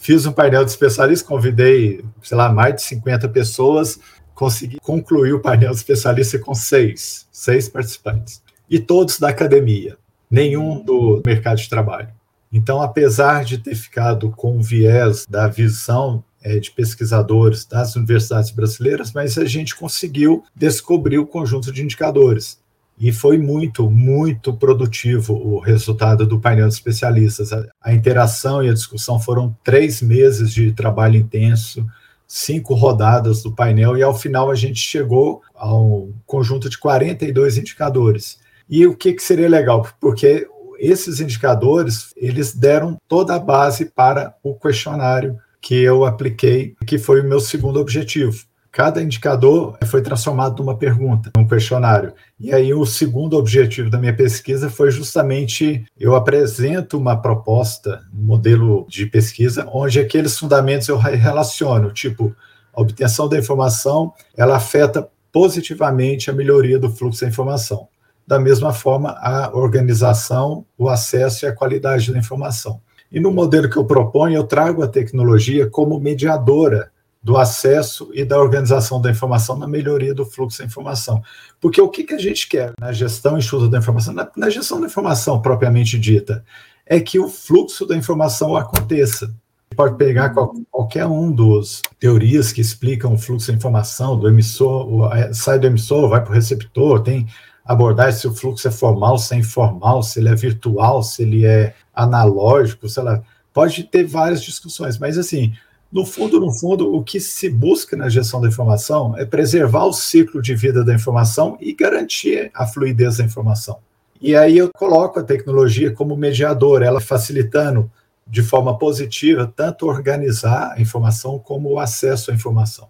Fiz 0.06 0.24
um 0.24 0.30
painel 0.30 0.64
de 0.64 0.70
especialistas, 0.70 1.26
convidei, 1.26 2.04
sei 2.22 2.36
lá, 2.36 2.52
mais 2.52 2.76
de 2.76 2.82
50 2.82 3.28
pessoas, 3.28 3.98
consegui 4.36 4.78
concluir 4.80 5.32
o 5.32 5.40
painel 5.40 5.72
de 5.72 5.78
especialistas 5.78 6.40
com 6.40 6.54
seis, 6.54 7.26
seis 7.32 7.68
participantes. 7.68 8.40
E 8.70 8.78
todos 8.78 9.18
da 9.18 9.30
academia, 9.30 9.96
nenhum 10.30 10.80
do 10.80 11.20
mercado 11.26 11.56
de 11.56 11.68
trabalho. 11.68 12.10
Então, 12.52 12.80
apesar 12.80 13.44
de 13.44 13.58
ter 13.58 13.74
ficado 13.74 14.30
com 14.30 14.56
o 14.56 14.62
viés 14.62 15.26
da 15.28 15.48
visão 15.48 16.22
é, 16.40 16.60
de 16.60 16.70
pesquisadores 16.70 17.64
das 17.64 17.96
universidades 17.96 18.52
brasileiras, 18.52 19.10
mas 19.12 19.36
a 19.36 19.44
gente 19.44 19.74
conseguiu 19.74 20.44
descobrir 20.54 21.18
o 21.18 21.26
conjunto 21.26 21.72
de 21.72 21.82
indicadores. 21.82 22.60
E 22.98 23.12
foi 23.12 23.36
muito, 23.36 23.90
muito 23.90 24.54
produtivo 24.54 25.34
o 25.34 25.58
resultado 25.58 26.26
do 26.26 26.40
painel 26.40 26.68
de 26.68 26.74
especialistas. 26.74 27.52
A, 27.52 27.66
a 27.82 27.92
interação 27.92 28.64
e 28.64 28.70
a 28.70 28.74
discussão 28.74 29.20
foram 29.20 29.54
três 29.62 30.00
meses 30.00 30.52
de 30.52 30.72
trabalho 30.72 31.16
intenso, 31.16 31.86
cinco 32.26 32.74
rodadas 32.74 33.42
do 33.42 33.54
painel, 33.54 33.96
e 33.96 34.02
ao 34.02 34.16
final 34.16 34.50
a 34.50 34.54
gente 34.54 34.80
chegou 34.80 35.42
ao 35.54 36.08
conjunto 36.24 36.68
de 36.68 36.78
42 36.78 37.58
indicadores. 37.58 38.38
E 38.68 38.86
o 38.86 38.96
que, 38.96 39.12
que 39.12 39.22
seria 39.22 39.48
legal? 39.48 39.86
Porque 40.00 40.48
esses 40.78 41.20
indicadores, 41.20 42.12
eles 42.16 42.54
deram 42.54 42.96
toda 43.08 43.34
a 43.34 43.38
base 43.38 43.86
para 43.86 44.34
o 44.42 44.54
questionário 44.54 45.38
que 45.60 45.74
eu 45.74 46.04
apliquei, 46.04 46.74
que 46.86 46.98
foi 46.98 47.20
o 47.20 47.28
meu 47.28 47.40
segundo 47.40 47.80
objetivo. 47.80 48.44
Cada 48.70 49.02
indicador 49.02 49.78
foi 49.86 50.02
transformado 50.02 50.62
numa 50.62 50.76
pergunta, 50.76 51.30
num 51.36 51.46
questionário. 51.46 52.12
E 52.38 52.52
aí 52.52 52.74
o 52.74 52.84
segundo 52.84 53.36
objetivo 53.36 53.88
da 53.88 53.98
minha 53.98 54.14
pesquisa 54.14 54.68
foi 54.68 54.90
justamente 54.90 55.84
eu 55.98 56.14
apresento 56.14 56.98
uma 56.98 57.16
proposta, 57.16 58.04
um 58.14 58.24
modelo 58.24 58.86
de 58.88 59.06
pesquisa, 59.06 59.66
onde 59.72 59.98
aqueles 59.98 60.38
fundamentos 60.38 60.88
eu 60.88 60.98
relaciono, 60.98 61.92
tipo, 61.92 62.36
a 62.74 62.80
obtenção 62.82 63.28
da 63.28 63.38
informação, 63.38 64.12
ela 64.36 64.56
afeta 64.56 65.08
positivamente 65.32 66.30
a 66.30 66.34
melhoria 66.34 66.78
do 66.78 66.90
fluxo 66.90 67.22
da 67.22 67.28
informação 67.28 67.88
da 68.26 68.38
mesma 68.40 68.72
forma 68.72 69.10
a 69.20 69.50
organização, 69.54 70.66
o 70.76 70.88
acesso 70.88 71.44
e 71.44 71.48
a 71.48 71.54
qualidade 71.54 72.12
da 72.12 72.18
informação. 72.18 72.80
E 73.12 73.20
no 73.20 73.30
modelo 73.30 73.70
que 73.70 73.76
eu 73.76 73.84
proponho, 73.84 74.36
eu 74.36 74.44
trago 74.44 74.82
a 74.82 74.88
tecnologia 74.88 75.70
como 75.70 76.00
mediadora 76.00 76.90
do 77.26 77.36
acesso 77.36 78.08
e 78.14 78.24
da 78.24 78.38
organização 78.38 79.00
da 79.00 79.10
informação 79.10 79.58
na 79.58 79.66
melhoria 79.66 80.14
do 80.14 80.24
fluxo 80.24 80.60
da 80.60 80.64
informação. 80.64 81.20
Porque 81.60 81.80
o 81.80 81.88
que, 81.88 82.04
que 82.04 82.14
a 82.14 82.18
gente 82.18 82.48
quer 82.48 82.72
na 82.78 82.92
gestão 82.92 83.36
e 83.36 83.40
estudo 83.40 83.68
da 83.68 83.78
informação, 83.78 84.14
na, 84.14 84.30
na 84.36 84.48
gestão 84.48 84.80
da 84.80 84.86
informação 84.86 85.42
propriamente 85.42 85.98
dita, 85.98 86.44
é 86.86 87.00
que 87.00 87.18
o 87.18 87.28
fluxo 87.28 87.84
da 87.84 87.96
informação 87.96 88.54
aconteça. 88.54 89.34
Pode 89.74 89.96
pegar 89.96 90.30
qual, 90.30 90.54
qualquer 90.70 91.04
um 91.06 91.32
dos 91.32 91.82
teorias 91.98 92.52
que 92.52 92.60
explicam 92.60 93.12
o 93.12 93.18
fluxo 93.18 93.48
da 93.48 93.54
informação, 93.54 94.16
do 94.16 94.28
emissor, 94.28 95.10
sai 95.34 95.58
do 95.58 95.66
emissor, 95.66 96.08
vai 96.08 96.22
para 96.22 96.30
o 96.30 96.34
receptor, 96.34 97.00
tem 97.00 97.26
abordar 97.64 98.12
se 98.12 98.28
o 98.28 98.32
fluxo 98.32 98.68
é 98.68 98.70
formal, 98.70 99.18
se 99.18 99.34
é 99.34 99.38
informal, 99.38 100.00
se 100.00 100.20
ele 100.20 100.28
é 100.28 100.34
virtual, 100.36 101.02
se 101.02 101.22
ele 101.22 101.44
é 101.44 101.74
analógico, 101.92 102.88
sei 102.88 103.02
lá. 103.02 103.20
Pode 103.52 103.82
ter 103.82 104.04
várias 104.04 104.44
discussões, 104.44 104.96
mas 104.96 105.18
assim, 105.18 105.52
no 105.90 106.04
fundo, 106.04 106.40
no 106.40 106.52
fundo, 106.52 106.94
o 106.94 107.02
que 107.02 107.20
se 107.20 107.48
busca 107.48 107.96
na 107.96 108.08
gestão 108.08 108.40
da 108.40 108.48
informação 108.48 109.16
é 109.16 109.24
preservar 109.24 109.84
o 109.84 109.92
ciclo 109.92 110.42
de 110.42 110.54
vida 110.54 110.84
da 110.84 110.94
informação 110.94 111.56
e 111.60 111.72
garantir 111.72 112.50
a 112.54 112.66
fluidez 112.66 113.18
da 113.18 113.24
informação. 113.24 113.78
E 114.20 114.34
aí 114.34 114.58
eu 114.58 114.70
coloco 114.72 115.20
a 115.20 115.22
tecnologia 115.22 115.92
como 115.92 116.16
mediador, 116.16 116.82
ela 116.82 117.00
facilitando 117.00 117.90
de 118.26 118.42
forma 118.42 118.76
positiva 118.76 119.52
tanto 119.54 119.86
organizar 119.86 120.72
a 120.72 120.80
informação 120.80 121.38
como 121.38 121.70
o 121.70 121.78
acesso 121.78 122.30
à 122.30 122.34
informação. 122.34 122.88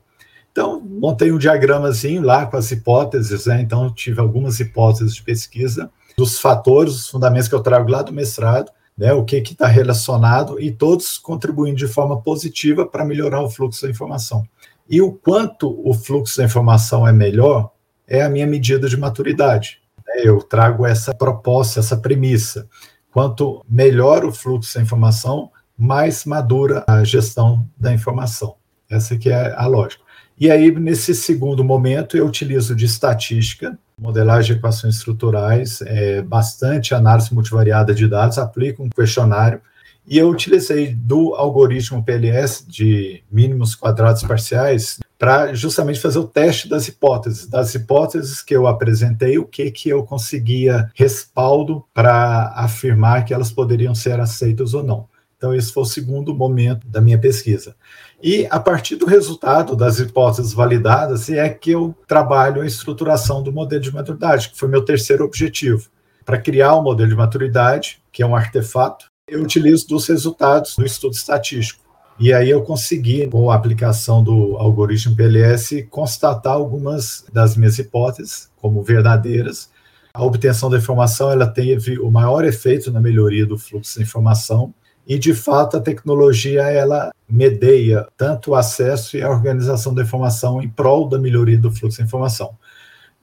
Então, 0.50 0.80
montei 0.80 1.30
um 1.30 1.36
diagramazinho 1.36 2.22
lá 2.22 2.46
com 2.46 2.56
as 2.56 2.70
hipóteses, 2.70 3.44
né? 3.44 3.60
Então, 3.60 3.92
tive 3.92 4.20
algumas 4.20 4.58
hipóteses 4.58 5.14
de 5.14 5.22
pesquisa 5.22 5.90
dos 6.16 6.38
fatores, 6.38 6.94
os 6.94 7.10
fundamentos 7.10 7.46
que 7.46 7.54
eu 7.54 7.60
trago 7.60 7.90
lá 7.90 8.00
do 8.00 8.12
mestrado, 8.12 8.70
né? 8.96 9.12
O 9.12 9.24
que 9.24 9.36
está 9.36 9.66
relacionado 9.66 10.60
e 10.60 10.70
todos 10.70 11.18
contribuindo 11.18 11.76
de 11.76 11.88
forma 11.88 12.20
positiva 12.20 12.86
para 12.86 13.04
melhorar 13.04 13.42
o 13.42 13.50
fluxo 13.50 13.82
da 13.82 13.90
informação. 13.90 14.46
E 14.88 15.00
o 15.02 15.12
quanto 15.12 15.80
o 15.84 15.92
fluxo 15.92 16.38
da 16.38 16.44
informação 16.44 17.06
é 17.06 17.12
melhor 17.12 17.70
é 18.06 18.22
a 18.22 18.28
minha 18.28 18.46
medida 18.46 18.88
de 18.88 18.96
maturidade. 18.96 19.80
Né? 20.06 20.22
Eu 20.24 20.38
trago 20.40 20.86
essa 20.86 21.12
proposta, 21.12 21.80
essa 21.80 21.96
premissa. 21.96 22.68
Quanto 23.10 23.64
melhor 23.68 24.24
o 24.24 24.32
fluxo 24.32 24.74
da 24.74 24.82
informação, 24.82 25.50
mais 25.76 26.24
madura 26.24 26.84
a 26.86 27.04
gestão 27.04 27.68
da 27.76 27.92
informação. 27.92 28.54
Essa 28.88 29.16
que 29.18 29.28
é 29.28 29.52
a 29.56 29.66
lógica. 29.66 30.04
E 30.38 30.50
aí, 30.50 30.70
nesse 30.70 31.14
segundo 31.14 31.64
momento, 31.64 32.16
eu 32.16 32.26
utilizo 32.26 32.76
de 32.76 32.85
estatística, 32.85 33.78
modelagem 33.98 34.52
de 34.52 34.59
equações 34.59 34.96
estruturais, 34.96 35.80
é, 35.80 36.20
bastante 36.20 36.94
análise 36.94 37.32
multivariada 37.32 37.94
de 37.94 38.06
dados, 38.06 38.37
aplico 38.37 38.82
um 38.82 38.90
questionário, 38.90 39.61
e 40.06 40.18
eu 40.18 40.28
utilizei 40.28 40.94
do 40.94 41.35
algoritmo 41.35 42.04
PLS 42.04 42.64
de 42.68 43.22
mínimos 43.32 43.74
quadrados 43.74 44.22
parciais 44.22 45.00
para 45.18 45.54
justamente 45.54 45.98
fazer 45.98 46.18
o 46.18 46.28
teste 46.28 46.68
das 46.68 46.87
hipóteses, 46.87 47.48
das 47.48 47.74
hipóteses 47.74 48.42
que 48.42 48.54
eu 48.54 48.66
apresentei, 48.66 49.38
o 49.38 49.46
que 49.46 49.70
que 49.70 49.88
eu 49.88 50.04
conseguia 50.04 50.90
respaldo 50.94 51.82
para 51.94 52.52
afirmar 52.54 53.24
que 53.24 53.32
elas 53.32 53.50
poderiam 53.50 53.94
ser 53.94 54.20
aceitas 54.20 54.74
ou 54.74 54.85
não. 54.85 55.09
Então, 55.46 55.54
esse 55.54 55.72
foi 55.72 55.85
o 55.85 55.87
segundo 55.87 56.35
momento 56.35 56.88
da 56.88 57.00
minha 57.00 57.18
pesquisa. 57.18 57.76
E 58.20 58.48
a 58.50 58.59
partir 58.59 58.96
do 58.96 59.06
resultado 59.06 59.76
das 59.76 60.00
hipóteses 60.00 60.52
validadas 60.52 61.30
é 61.30 61.48
que 61.48 61.70
eu 61.70 61.94
trabalho 62.09 62.62
a 62.62 62.66
estruturação 62.66 63.44
do 63.44 63.52
modelo 63.52 63.80
de 63.80 63.94
maturidade, 63.94 64.48
que 64.48 64.59
foi 64.59 64.68
meu 64.68 64.85
terceiro 64.85 65.24
objetivo. 65.24 65.88
Para 66.24 66.40
criar 66.40 66.74
o 66.74 66.80
um 66.80 66.82
modelo 66.82 67.11
de 67.11 67.14
maturidade, 67.14 68.02
que 68.11 68.24
é 68.24 68.26
um 68.26 68.35
artefato, 68.35 69.06
eu 69.28 69.40
utilizo 69.40 69.87
dos 69.87 70.09
resultados 70.09 70.74
do 70.74 70.85
estudo 70.85 71.14
estatístico. 71.14 71.85
E 72.18 72.32
aí 72.32 72.50
eu 72.50 72.62
consegui, 72.62 73.28
com 73.28 73.48
a 73.48 73.54
aplicação 73.54 74.24
do 74.24 74.56
algoritmo 74.56 75.14
PLS, 75.14 75.85
constatar 75.85 76.54
algumas 76.54 77.24
das 77.32 77.56
minhas 77.56 77.78
hipóteses 77.78 78.50
como 78.56 78.82
verdadeiras. 78.82 79.70
A 80.12 80.24
obtenção 80.24 80.68
da 80.68 80.78
informação 80.78 81.30
ela 81.30 81.46
teve 81.46 82.00
o 82.00 82.11
maior 82.11 82.44
efeito 82.44 82.90
na 82.90 83.00
melhoria 83.00 83.46
do 83.46 83.56
fluxo 83.56 83.96
de 83.96 84.04
informação 84.04 84.74
e 85.07 85.19
de 85.19 85.35
fato 85.35 85.77
a 85.77 85.81
tecnologia 85.81 86.62
ela 86.62 87.12
medeia 87.29 88.07
tanto 88.16 88.51
o 88.51 88.55
acesso 88.55 89.16
e 89.16 89.23
a 89.23 89.31
organização 89.31 89.95
da 89.95 90.03
informação 90.03 90.61
em 90.61 90.69
prol 90.69 91.09
da 91.09 91.19
melhoria 91.19 91.59
do 91.59 91.71
fluxo 91.71 91.99
de 91.99 92.05
informação. 92.05 92.57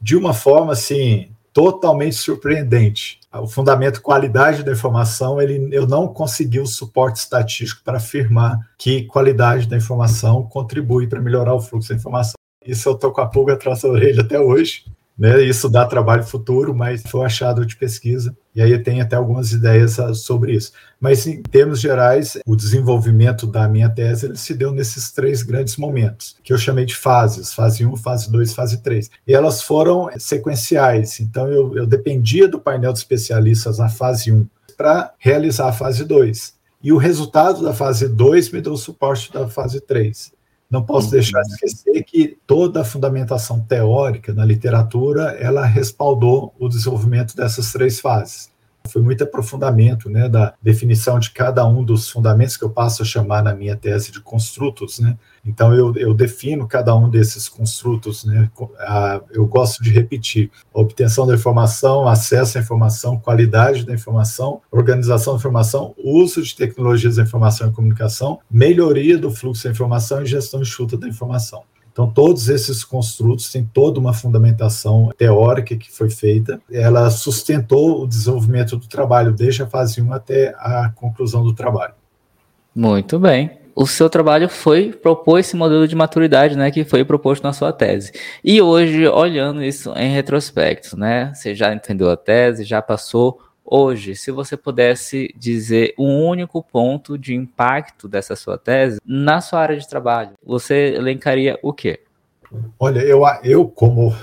De 0.02 0.16
uma 0.16 0.34
forma 0.34 0.74
assim 0.74 1.30
totalmente 1.54 2.16
surpreendente. 2.16 3.20
O 3.32 3.48
fundamento 3.48 4.02
qualidade 4.02 4.64
da 4.64 4.72
informação, 4.72 5.40
ele, 5.40 5.70
eu 5.72 5.88
não 5.88 6.08
consegui 6.08 6.60
o 6.60 6.66
suporte 6.66 7.20
estatístico 7.20 7.84
para 7.84 7.98
afirmar 7.98 8.60
que 8.78 9.04
qualidade 9.04 9.68
da 9.68 9.78
informação 9.78 10.44
contribui 10.44 11.08
para 11.08 11.22
melhorar 11.22 11.54
o 11.54 11.62
fluxo 11.62 11.90
da 11.90 11.96
informação. 11.96 12.34
Isso 12.66 12.90
eu 12.90 12.94
estou 12.94 13.12
com 13.12 13.22
a 13.22 13.28
pulga 13.28 13.54
atrás 13.54 13.82
da 13.82 13.90
orelha 13.90 14.22
até 14.22 14.40
hoje. 14.40 14.86
Né? 15.18 15.44
Isso 15.44 15.70
dá 15.70 15.86
trabalho 15.86 16.24
futuro, 16.24 16.74
mas 16.74 17.04
foi 17.04 17.26
achado 17.26 17.66
de 17.66 17.76
pesquisa, 17.76 18.36
e 18.56 18.62
aí 18.62 18.78
tem 18.80 19.00
até 19.00 19.16
algumas 19.16 19.52
ideias 19.52 20.00
ah, 20.00 20.14
sobre 20.14 20.54
isso. 20.54 20.72
Mas, 21.00 21.28
em 21.28 21.42
termos 21.42 21.80
gerais, 21.80 22.38
o 22.46 22.56
desenvolvimento 22.56 23.46
da 23.46 23.68
minha 23.68 23.90
tese 23.90 24.26
ele 24.26 24.38
se 24.38 24.54
deu 24.54 24.72
nesses 24.72 25.12
três 25.12 25.44
grandes 25.44 25.78
momentos, 25.78 26.36
que 26.44 26.52
eu 26.52 26.58
chamei 26.58 26.86
de 26.86 26.96
fases: 26.96 27.54
fase 27.54 27.86
1, 27.86 27.96
fase 27.98 28.32
2, 28.32 28.54
fase 28.54 28.82
3. 28.82 29.10
E 29.28 29.34
elas 29.34 29.62
foram 29.62 30.10
sequenciais, 30.18 31.20
então 31.20 31.48
eu, 31.48 31.78
eu 31.78 31.86
dependia 31.86 32.48
do 32.48 32.60
painel 32.60 32.94
de 32.94 33.00
especialistas 33.00 33.78
na 33.78 33.90
fase 33.90 34.32
1 34.32 34.48
para 34.76 35.14
realizar 35.20 35.70
a 35.70 35.74
fase 35.74 36.04
2. 36.04 36.54
E 36.84 36.92
o 36.92 36.98
resultado 36.98 37.64
da 37.64 37.74
fase 37.74 38.10
2 38.10 38.52
me 38.52 38.62
deu 38.62 38.74
o 38.74 38.78
suporte 38.78 39.32
da 39.32 39.48
fase 39.48 39.80
3. 39.80 40.34
Não 40.70 40.84
posso 40.84 41.12
deixar 41.12 41.42
de 41.42 41.54
esquecer 41.54 42.04
que 42.04 42.38
toda 42.48 42.82
a 42.82 42.86
fundamentação 42.86 43.60
teórica 43.60 44.34
na 44.34 44.44
literatura 44.44 45.38
ela 45.40 45.66
respaldou 45.66 46.54
o 46.60 46.68
desenvolvimento 46.68 47.36
dessas 47.36 47.72
três 47.72 48.00
fases 48.00 48.54
foi 48.90 49.02
muito 49.02 49.24
aprofundamento 49.24 50.10
né, 50.10 50.28
da 50.28 50.54
definição 50.62 51.20
de 51.20 51.32
cada 51.32 51.66
um 51.66 51.84
dos 51.84 52.10
fundamentos 52.10 52.58
que 52.58 52.64
eu 52.64 52.70
passo 52.70 53.02
a 53.02 53.06
chamar 53.06 53.44
na 53.44 53.56
minha 53.56 53.76
tese 53.76 54.12
de 54.12 54.20
construtos. 54.20 55.00
Né? 55.00 55.18
Então, 55.46 55.74
eu, 55.74 55.94
eu 55.98 56.14
defino 56.14 56.68
cada 56.68 56.96
um 56.96 57.10
desses 57.10 57.50
construtos. 57.50 58.24
Né? 58.24 58.50
Eu 59.32 59.46
gosto 59.46 59.84
de 59.84 59.92
repetir: 59.92 60.50
obtenção 60.74 61.28
da 61.28 61.36
informação, 61.36 62.08
acesso 62.08 62.58
à 62.58 62.62
informação, 62.62 63.20
qualidade 63.20 63.86
da 63.86 63.94
informação, 63.94 64.62
organização 64.72 65.34
da 65.34 65.40
informação, 65.40 65.94
uso 65.98 66.42
de 66.42 66.56
tecnologias 66.56 67.18
da 67.18 67.24
informação 67.24 67.70
e 67.70 67.74
comunicação, 67.74 68.40
melhoria 68.50 69.18
do 69.18 69.30
fluxo 69.30 69.66
da 69.66 69.72
informação 69.72 70.22
e 70.22 70.26
gestão 70.26 70.62
enxuta 70.62 70.98
da 70.98 71.08
informação. 71.08 71.64
Então, 71.92 72.10
todos 72.10 72.50
esses 72.50 72.84
construtos 72.84 73.52
têm 73.52 73.70
toda 73.72 74.00
uma 74.00 74.14
fundamentação 74.14 75.12
teórica 75.16 75.76
que 75.78 75.92
foi 75.92 76.10
feita. 76.10 76.60
Ela 76.72 77.12
sustentou 77.12 78.02
o 78.02 78.08
desenvolvimento 78.08 78.78
do 78.78 78.88
trabalho 78.88 79.32
desde 79.32 79.62
a 79.62 79.68
fase 79.68 80.02
1 80.02 80.12
até 80.12 80.56
a 80.58 80.90
conclusão 80.96 81.44
do 81.44 81.54
trabalho. 81.54 81.94
Muito 82.76 83.20
bem. 83.20 83.63
O 83.76 83.88
seu 83.88 84.10
trabalho 84.10 84.48
foi 84.48 84.92
propor 84.92 85.40
esse 85.40 85.56
modelo 85.56 85.88
de 85.88 85.96
maturidade, 85.96 86.56
né, 86.56 86.70
que 86.70 86.84
foi 86.84 87.04
proposto 87.04 87.44
na 87.44 87.54
sua 87.54 87.74
tese. 87.74 88.12
E 88.44 88.62
hoje, 88.62 89.08
olhando 89.08 89.64
isso 89.64 89.92
em 89.96 90.12
retrospecto, 90.12 90.98
né, 90.98 91.32
você 91.34 91.56
já 91.56 91.74
entendeu 91.74 92.10
a 92.10 92.18
tese, 92.18 92.64
já 92.64 92.82
passou 92.82 93.40
Hoje, 93.66 94.14
se 94.14 94.30
você 94.30 94.58
pudesse 94.58 95.34
dizer 95.38 95.94
um 95.98 96.28
único 96.28 96.62
ponto 96.62 97.18
de 97.18 97.34
impacto 97.34 98.10
dessa 98.10 98.36
sua 98.36 98.58
tese 98.58 99.00
na 99.06 99.40
sua 99.40 99.62
área 99.62 99.78
de 99.78 99.88
trabalho, 99.88 100.32
você 100.46 100.94
elencaria 100.96 101.58
o 101.64 101.72
quê? 101.72 102.02
Olha, 102.80 103.00
eu, 103.00 103.24
eu 103.44 103.68
como 103.68 104.14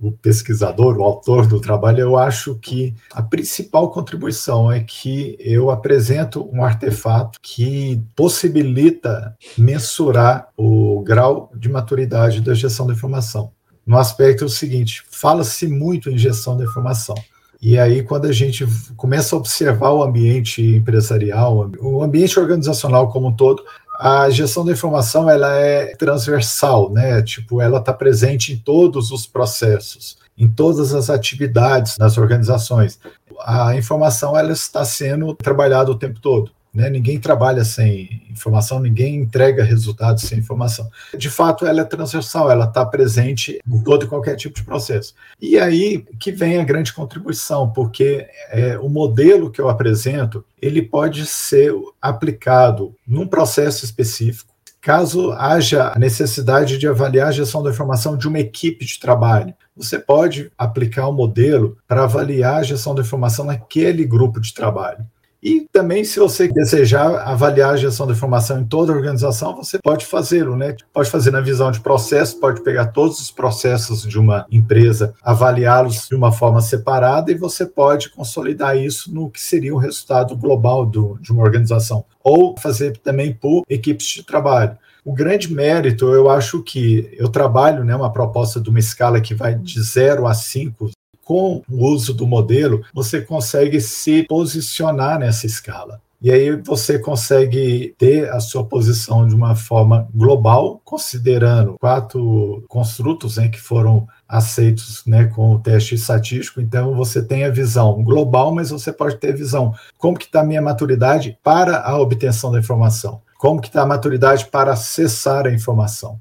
o 0.00 0.12
pesquisador, 0.12 0.96
o 0.96 1.02
autor 1.02 1.46
do 1.46 1.60
trabalho, 1.60 2.00
eu 2.00 2.16
acho 2.16 2.54
que 2.56 2.94
a 3.12 3.22
principal 3.22 3.90
contribuição 3.90 4.70
é 4.70 4.80
que 4.80 5.36
eu 5.40 5.70
apresento 5.70 6.48
um 6.52 6.64
artefato 6.64 7.38
que 7.42 8.00
possibilita 8.14 9.36
mensurar 9.56 10.48
o 10.56 11.02
grau 11.02 11.50
de 11.54 11.68
maturidade 11.68 12.40
da 12.40 12.54
gestão 12.54 12.86
da 12.86 12.94
informação. 12.94 13.52
No 13.86 13.98
aspecto 13.98 14.48
seguinte, 14.48 15.02
fala-se 15.10 15.66
muito 15.66 16.10
em 16.10 16.18
gestão 16.18 16.56
da 16.56 16.64
informação. 16.64 17.14
E 17.60 17.76
aí, 17.76 18.04
quando 18.04 18.26
a 18.26 18.32
gente 18.32 18.64
começa 18.96 19.34
a 19.34 19.38
observar 19.38 19.90
o 19.90 20.02
ambiente 20.02 20.62
empresarial, 20.62 21.70
o 21.80 22.04
ambiente 22.04 22.38
organizacional 22.38 23.10
como 23.10 23.28
um 23.28 23.32
todo, 23.34 23.64
a 23.98 24.30
gestão 24.30 24.64
da 24.64 24.70
informação 24.70 25.28
ela 25.28 25.52
é 25.56 25.96
transversal, 25.96 26.88
né? 26.92 27.20
Tipo, 27.20 27.60
ela 27.60 27.78
está 27.78 27.92
presente 27.92 28.52
em 28.52 28.56
todos 28.56 29.10
os 29.10 29.26
processos, 29.26 30.18
em 30.38 30.46
todas 30.46 30.94
as 30.94 31.10
atividades 31.10 31.98
das 31.98 32.16
organizações. 32.16 33.00
A 33.40 33.74
informação 33.74 34.38
ela 34.38 34.52
está 34.52 34.84
sendo 34.84 35.34
trabalhada 35.34 35.90
o 35.90 35.98
tempo 35.98 36.20
todo. 36.20 36.52
Né? 36.72 36.90
Ninguém 36.90 37.18
trabalha 37.18 37.64
sem 37.64 38.22
informação, 38.30 38.80
ninguém 38.80 39.16
entrega 39.16 39.64
resultados 39.64 40.24
sem 40.24 40.38
informação. 40.38 40.90
De 41.16 41.30
fato, 41.30 41.66
ela 41.66 41.80
é 41.80 41.84
transversal, 41.84 42.50
ela 42.50 42.66
está 42.66 42.84
presente 42.84 43.58
em 43.66 43.80
todo 43.82 44.04
e 44.04 44.08
qualquer 44.08 44.36
tipo 44.36 44.54
de 44.54 44.64
processo. 44.64 45.14
E 45.40 45.58
aí 45.58 46.04
que 46.18 46.30
vem 46.30 46.58
a 46.58 46.64
grande 46.64 46.92
contribuição, 46.92 47.70
porque 47.70 48.26
é, 48.50 48.78
o 48.78 48.88
modelo 48.88 49.50
que 49.50 49.60
eu 49.60 49.68
apresento 49.68 50.44
ele 50.60 50.82
pode 50.82 51.26
ser 51.26 51.72
aplicado 52.00 52.94
num 53.06 53.26
processo 53.26 53.84
específico, 53.84 54.52
caso 54.80 55.32
haja 55.32 55.94
necessidade 55.98 56.78
de 56.78 56.86
avaliar 56.86 57.28
a 57.28 57.32
gestão 57.32 57.62
da 57.62 57.70
informação 57.70 58.16
de 58.16 58.28
uma 58.28 58.38
equipe 58.38 58.84
de 58.84 58.98
trabalho. 58.98 59.54
Você 59.76 59.98
pode 59.98 60.50
aplicar 60.56 61.06
o 61.08 61.12
modelo 61.12 61.76
para 61.86 62.04
avaliar 62.04 62.56
a 62.56 62.62
gestão 62.62 62.94
da 62.94 63.02
informação 63.02 63.44
naquele 63.44 64.04
grupo 64.04 64.40
de 64.40 64.52
trabalho. 64.54 65.04
E 65.42 65.66
também, 65.72 66.02
se 66.02 66.18
você 66.18 66.48
desejar 66.48 67.16
avaliar 67.20 67.74
a 67.74 67.76
gestão 67.76 68.06
da 68.06 68.12
informação 68.12 68.60
em 68.60 68.64
toda 68.64 68.92
a 68.92 68.96
organização, 68.96 69.54
você 69.54 69.78
pode 69.78 70.04
fazê-lo, 70.04 70.56
né? 70.56 70.74
Pode 70.92 71.10
fazer 71.10 71.30
na 71.30 71.40
visão 71.40 71.70
de 71.70 71.80
processo, 71.80 72.40
pode 72.40 72.60
pegar 72.62 72.86
todos 72.86 73.20
os 73.20 73.30
processos 73.30 74.02
de 74.02 74.18
uma 74.18 74.46
empresa, 74.50 75.14
avaliá-los 75.22 76.08
de 76.08 76.16
uma 76.16 76.32
forma 76.32 76.60
separada 76.60 77.30
e 77.30 77.36
você 77.36 77.64
pode 77.64 78.10
consolidar 78.10 78.76
isso 78.76 79.14
no 79.14 79.30
que 79.30 79.40
seria 79.40 79.74
o 79.74 79.78
resultado 79.78 80.36
global 80.36 80.84
do, 80.84 81.16
de 81.20 81.30
uma 81.32 81.44
organização. 81.44 82.04
Ou 82.22 82.56
fazer 82.58 82.96
também 82.98 83.32
por 83.32 83.62
equipes 83.68 84.08
de 84.08 84.24
trabalho. 84.24 84.76
O 85.04 85.12
grande 85.14 85.52
mérito, 85.52 86.12
eu 86.12 86.28
acho 86.28 86.62
que 86.62 87.08
eu 87.16 87.28
trabalho 87.28 87.84
né, 87.84 87.94
uma 87.96 88.12
proposta 88.12 88.60
de 88.60 88.68
uma 88.68 88.78
escala 88.78 89.20
que 89.20 89.34
vai 89.34 89.54
de 89.54 89.80
0 89.80 90.26
a 90.26 90.34
5 90.34 90.90
com 91.28 91.62
o 91.68 91.86
uso 91.86 92.14
do 92.14 92.26
modelo, 92.26 92.82
você 92.94 93.20
consegue 93.20 93.82
se 93.82 94.22
posicionar 94.22 95.18
nessa 95.18 95.44
escala. 95.44 96.00
E 96.22 96.32
aí 96.32 96.56
você 96.56 96.98
consegue 96.98 97.94
ter 97.98 98.30
a 98.30 98.40
sua 98.40 98.64
posição 98.64 99.28
de 99.28 99.34
uma 99.34 99.54
forma 99.54 100.08
global, 100.14 100.80
considerando 100.82 101.76
quatro 101.78 102.64
construtos 102.66 103.36
né, 103.36 103.50
que 103.50 103.60
foram 103.60 104.08
aceitos 104.26 105.04
né, 105.06 105.26
com 105.26 105.52
o 105.52 105.58
teste 105.58 105.96
estatístico. 105.96 106.62
Então 106.62 106.94
você 106.94 107.22
tem 107.22 107.44
a 107.44 107.50
visão 107.50 108.02
global, 108.02 108.50
mas 108.54 108.70
você 108.70 108.90
pode 108.90 109.16
ter 109.16 109.36
visão 109.36 109.74
como 109.98 110.16
que 110.16 110.24
está 110.24 110.40
a 110.40 110.44
minha 110.44 110.62
maturidade 110.62 111.38
para 111.44 111.82
a 111.82 112.00
obtenção 112.00 112.50
da 112.50 112.58
informação, 112.58 113.20
como 113.36 113.60
que 113.60 113.68
está 113.68 113.82
a 113.82 113.86
maturidade 113.86 114.46
para 114.46 114.72
acessar 114.72 115.46
a 115.46 115.52
informação 115.52 116.18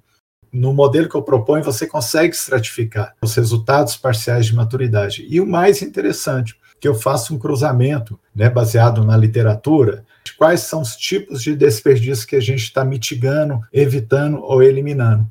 no 0.51 0.73
modelo 0.73 1.09
que 1.09 1.15
eu 1.15 1.21
proponho, 1.21 1.63
você 1.63 1.85
consegue 1.85 2.35
estratificar 2.35 3.13
os 3.21 3.35
resultados 3.35 3.95
parciais 3.95 4.45
de 4.45 4.55
maturidade. 4.55 5.25
E 5.29 5.39
o 5.41 5.47
mais 5.47 5.81
interessante, 5.81 6.55
que 6.79 6.87
eu 6.87 6.95
faço 6.95 7.33
um 7.33 7.39
cruzamento, 7.39 8.19
né, 8.35 8.49
baseado 8.49 9.03
na 9.03 9.17
literatura, 9.17 10.05
de 10.23 10.33
quais 10.35 10.61
são 10.61 10.81
os 10.81 10.95
tipos 10.95 11.41
de 11.41 11.55
desperdício 11.55 12.27
que 12.27 12.35
a 12.35 12.41
gente 12.41 12.63
está 12.63 12.83
mitigando, 12.83 13.61
evitando 13.71 14.41
ou 14.41 14.61
eliminando. 14.61 15.27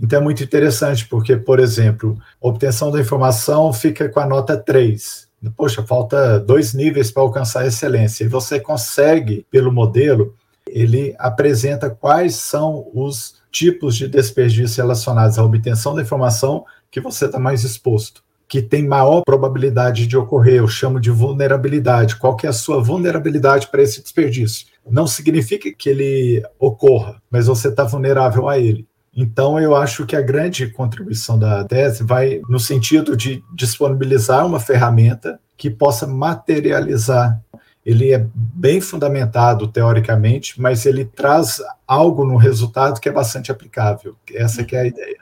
Então 0.00 0.20
é 0.20 0.22
muito 0.22 0.42
interessante, 0.42 1.06
porque, 1.06 1.36
por 1.36 1.58
exemplo, 1.58 2.16
obtenção 2.40 2.90
da 2.90 3.00
informação 3.00 3.72
fica 3.72 4.08
com 4.08 4.20
a 4.20 4.26
nota 4.26 4.56
3. 4.56 5.28
Poxa, 5.56 5.84
falta 5.84 6.38
dois 6.38 6.74
níveis 6.74 7.10
para 7.10 7.22
alcançar 7.22 7.60
a 7.60 7.66
excelência. 7.66 8.24
E 8.24 8.28
você 8.28 8.58
consegue, 8.58 9.46
pelo 9.50 9.72
modelo, 9.72 10.34
ele 10.72 11.14
apresenta 11.18 11.90
quais 11.90 12.34
são 12.36 12.88
os 12.94 13.36
tipos 13.50 13.96
de 13.96 14.08
desperdício 14.08 14.82
relacionados 14.82 15.38
à 15.38 15.44
obtenção 15.44 15.94
da 15.94 16.02
informação 16.02 16.64
que 16.90 17.00
você 17.00 17.26
está 17.26 17.38
mais 17.38 17.64
exposto, 17.64 18.22
que 18.46 18.62
tem 18.62 18.86
maior 18.86 19.22
probabilidade 19.24 20.06
de 20.06 20.16
ocorrer. 20.16 20.56
Eu 20.56 20.68
chamo 20.68 21.00
de 21.00 21.10
vulnerabilidade. 21.10 22.16
Qual 22.16 22.36
que 22.36 22.46
é 22.46 22.50
a 22.50 22.52
sua 22.52 22.82
vulnerabilidade 22.82 23.68
para 23.68 23.82
esse 23.82 24.02
desperdício? 24.02 24.66
Não 24.88 25.06
significa 25.06 25.70
que 25.76 25.88
ele 25.88 26.42
ocorra, 26.58 27.20
mas 27.30 27.46
você 27.46 27.68
está 27.68 27.84
vulnerável 27.84 28.48
a 28.48 28.58
ele. 28.58 28.86
Então, 29.14 29.58
eu 29.58 29.74
acho 29.74 30.06
que 30.06 30.14
a 30.14 30.22
grande 30.22 30.68
contribuição 30.68 31.38
da 31.38 31.64
tese 31.64 32.04
vai 32.04 32.40
no 32.48 32.60
sentido 32.60 33.16
de 33.16 33.42
disponibilizar 33.52 34.46
uma 34.46 34.60
ferramenta 34.60 35.40
que 35.56 35.68
possa 35.68 36.06
materializar 36.06 37.42
ele 37.88 38.12
é 38.12 38.22
bem 38.34 38.82
fundamentado 38.82 39.66
teoricamente, 39.66 40.60
mas 40.60 40.84
ele 40.84 41.06
traz 41.06 41.58
algo 41.86 42.26
no 42.26 42.36
resultado 42.36 43.00
que 43.00 43.08
é 43.08 43.12
bastante 43.12 43.50
aplicável. 43.50 44.14
Essa 44.30 44.62
que 44.62 44.76
é 44.76 44.80
a 44.80 44.86
ideia. 44.86 45.16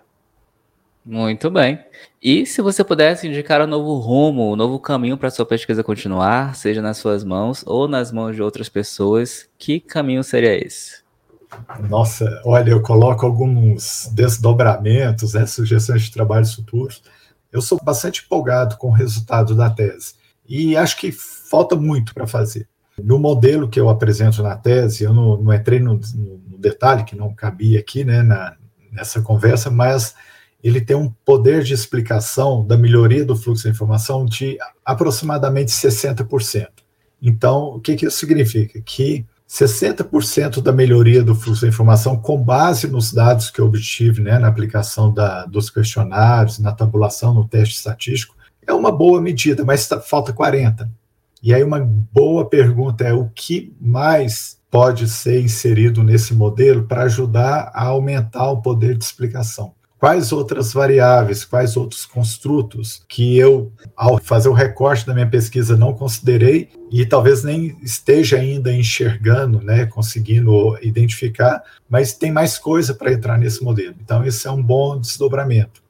Muito 1.05 1.48
bem. 1.48 1.79
E 2.20 2.44
se 2.44 2.61
você 2.61 2.83
pudesse 2.83 3.29
indicar 3.29 3.62
um 3.62 3.68
novo 3.68 3.94
rumo, 3.98 4.52
um 4.52 4.57
novo 4.57 4.81
caminho 4.81 5.16
para 5.16 5.29
a 5.29 5.31
sua 5.31 5.46
pesquisa 5.46 5.85
continuar, 5.85 6.57
seja 6.57 6.83
nas 6.83 6.96
suas 6.96 7.22
mãos 7.22 7.62
ou 7.64 7.87
nas 7.87 8.11
mãos 8.11 8.35
de 8.35 8.42
outras 8.42 8.68
pessoas, 8.68 9.48
que 9.57 9.79
caminho 9.79 10.24
seria 10.24 10.59
esse? 10.59 11.05
Nossa, 11.88 12.42
olha, 12.44 12.70
eu 12.70 12.83
coloco 12.83 13.24
alguns 13.24 14.11
desdobramentos, 14.12 15.35
né, 15.35 15.46
sugestões 15.46 16.02
de 16.02 16.11
trabalhos 16.11 16.52
futuros. 16.52 17.00
Eu 17.52 17.62
sou 17.62 17.79
bastante 17.81 18.24
empolgado 18.24 18.76
com 18.76 18.88
o 18.88 18.92
resultado 18.92 19.55
da 19.55 19.70
tese. 19.70 20.14
E 20.48 20.76
acho 20.76 20.96
que 20.96 21.12
falta 21.48 21.76
muito 21.76 22.14
para 22.14 22.26
fazer. 22.26 22.68
No 23.02 23.18
modelo 23.18 23.68
que 23.68 23.78
eu 23.78 23.88
apresento 23.88 24.42
na 24.42 24.56
tese, 24.56 25.04
eu 25.04 25.12
não, 25.12 25.37
não 25.37 25.52
entrei 25.52 25.78
no, 25.78 26.00
no, 26.14 26.59
detalhe, 26.59 27.04
que 27.04 27.14
não 27.14 27.35
cabia 27.35 27.78
aqui 27.78 28.04
né, 28.04 28.22
na, 28.22 28.56
nessa 28.90 29.20
conversa, 29.20 29.70
mas 29.70 30.14
ele 30.64 30.80
tem 30.80 30.96
um 30.96 31.12
poder 31.24 31.62
de 31.62 31.74
explicação 31.74 32.66
da 32.66 32.76
melhoria 32.76 33.24
do 33.24 33.37
fluxo 33.37 33.64
de 33.64 33.68
informação 33.68 34.24
de 34.24 34.59
aproximadamente 34.85 35.70
60%. 35.70 36.68
Então, 37.20 37.76
o 37.76 37.80
que, 37.80 37.94
que 37.96 38.06
isso 38.06 38.18
significa? 38.18 38.80
Que 38.80 39.26
60% 39.48 40.61
da 40.61 40.72
melhoria 40.72 41.22
do 41.22 41.35
fluxo 41.35 41.61
de 41.61 41.68
informação, 41.68 42.16
com 42.16 42.42
base 42.42 42.88
nos 42.88 43.12
dados 43.12 43.50
que 43.50 43.61
eu 43.61 43.66
obtive 43.66 44.22
né, 44.22 44.38
na 44.38 44.48
aplicação 44.48 45.12
da, 45.12 45.44
dos 45.44 45.70
questionários, 45.70 46.59
na 46.59 46.72
tabulação, 46.72 47.32
no 47.32 47.46
teste 47.46 47.76
estatístico, 47.76 48.35
é 48.66 48.72
uma 48.72 48.90
boa 48.90 49.20
medida, 49.20 49.64
mas 49.64 49.87
tá, 49.87 50.00
falta 50.00 50.32
40%. 50.32 50.88
E 51.42 51.55
aí 51.55 51.62
uma 51.62 51.81
boa 51.81 52.49
pergunta 52.49 53.05
é 53.05 53.12
o 53.12 53.29
que 53.29 53.75
mais 53.81 54.59
pode 54.70 55.09
ser 55.09 55.40
inserido 55.40 56.03
nesse 56.03 56.35
modelo 56.35 56.85
para 56.85 57.03
ajudar 57.03 57.70
a 57.75 57.85
aumentar 57.85 58.51
o 58.51 58.61
poder 58.61 58.96
de 58.96 59.05
explicação? 59.05 59.75
Quais 59.99 60.31
outras 60.31 60.75
variáveis, 60.75 61.44
quais 61.44 61.77
outros 61.77 62.05
construtos 62.05 63.03
que 63.09 63.38
eu, 63.38 63.72
ao 63.96 64.18
fazer 64.18 64.49
o 64.49 64.53
recorte 64.53 65.07
da 65.07 65.14
minha 65.14 65.29
pesquisa, 65.29 65.77
não 65.77 65.94
considerei 65.94 66.68
e 66.92 67.07
talvez 67.07 67.42
nem 67.42 67.77
esteja 67.83 68.37
ainda 68.37 68.70
enxergando, 68.70 69.61
né, 69.62 69.87
conseguindo 69.87 70.79
identificar, 70.83 71.62
mas 71.88 72.12
tem 72.12 72.31
mais 72.31 72.59
coisa 72.59 72.92
para 72.92 73.12
entrar 73.12 73.38
nesse 73.38 73.64
modelo. 73.64 73.94
Então, 74.03 74.22
esse 74.25 74.46
é 74.46 74.51
um 74.51 74.62
bom 74.62 75.01
desdobramento. 75.01 75.86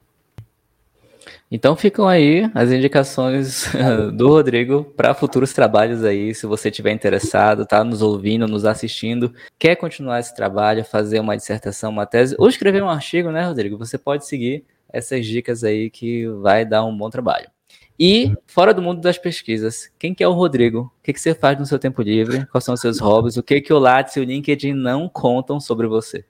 Então 1.50 1.76
ficam 1.76 2.08
aí 2.08 2.50
as 2.54 2.72
indicações 2.72 3.70
do 4.14 4.28
Rodrigo 4.28 4.84
para 4.96 5.14
futuros 5.14 5.52
trabalhos 5.52 6.02
aí, 6.02 6.34
se 6.34 6.44
você 6.44 6.70
tiver 6.70 6.92
interessado, 6.92 7.64
tá 7.64 7.84
nos 7.84 8.02
ouvindo, 8.02 8.48
nos 8.48 8.64
assistindo, 8.64 9.32
quer 9.58 9.76
continuar 9.76 10.18
esse 10.18 10.34
trabalho, 10.34 10.84
fazer 10.84 11.20
uma 11.20 11.36
dissertação, 11.36 11.90
uma 11.90 12.04
tese, 12.04 12.34
ou 12.38 12.48
escrever 12.48 12.82
um 12.82 12.90
artigo, 12.90 13.30
né, 13.30 13.46
Rodrigo? 13.46 13.78
Você 13.78 13.96
pode 13.96 14.26
seguir 14.26 14.64
essas 14.92 15.24
dicas 15.24 15.62
aí 15.62 15.88
que 15.88 16.26
vai 16.26 16.64
dar 16.64 16.84
um 16.84 16.96
bom 16.96 17.10
trabalho. 17.10 17.48
E 17.98 18.34
fora 18.46 18.74
do 18.74 18.82
mundo 18.82 19.00
das 19.00 19.16
pesquisas, 19.16 19.90
quem 19.98 20.14
que 20.14 20.22
é 20.22 20.28
o 20.28 20.32
Rodrigo? 20.32 20.92
O 20.98 21.02
que, 21.02 21.12
que 21.12 21.20
você 21.20 21.34
faz 21.34 21.58
no 21.58 21.64
seu 21.64 21.78
tempo 21.78 22.02
livre? 22.02 22.44
Quais 22.46 22.64
são 22.64 22.74
os 22.74 22.80
seus 22.80 22.98
hobbies? 22.98 23.36
O 23.36 23.42
que 23.42 23.60
que 23.60 23.72
o 23.72 23.78
Lattes 23.78 24.16
e 24.16 24.20
o 24.20 24.24
LinkedIn 24.24 24.74
não 24.74 25.08
contam 25.08 25.58
sobre 25.58 25.86
você? 25.86 26.24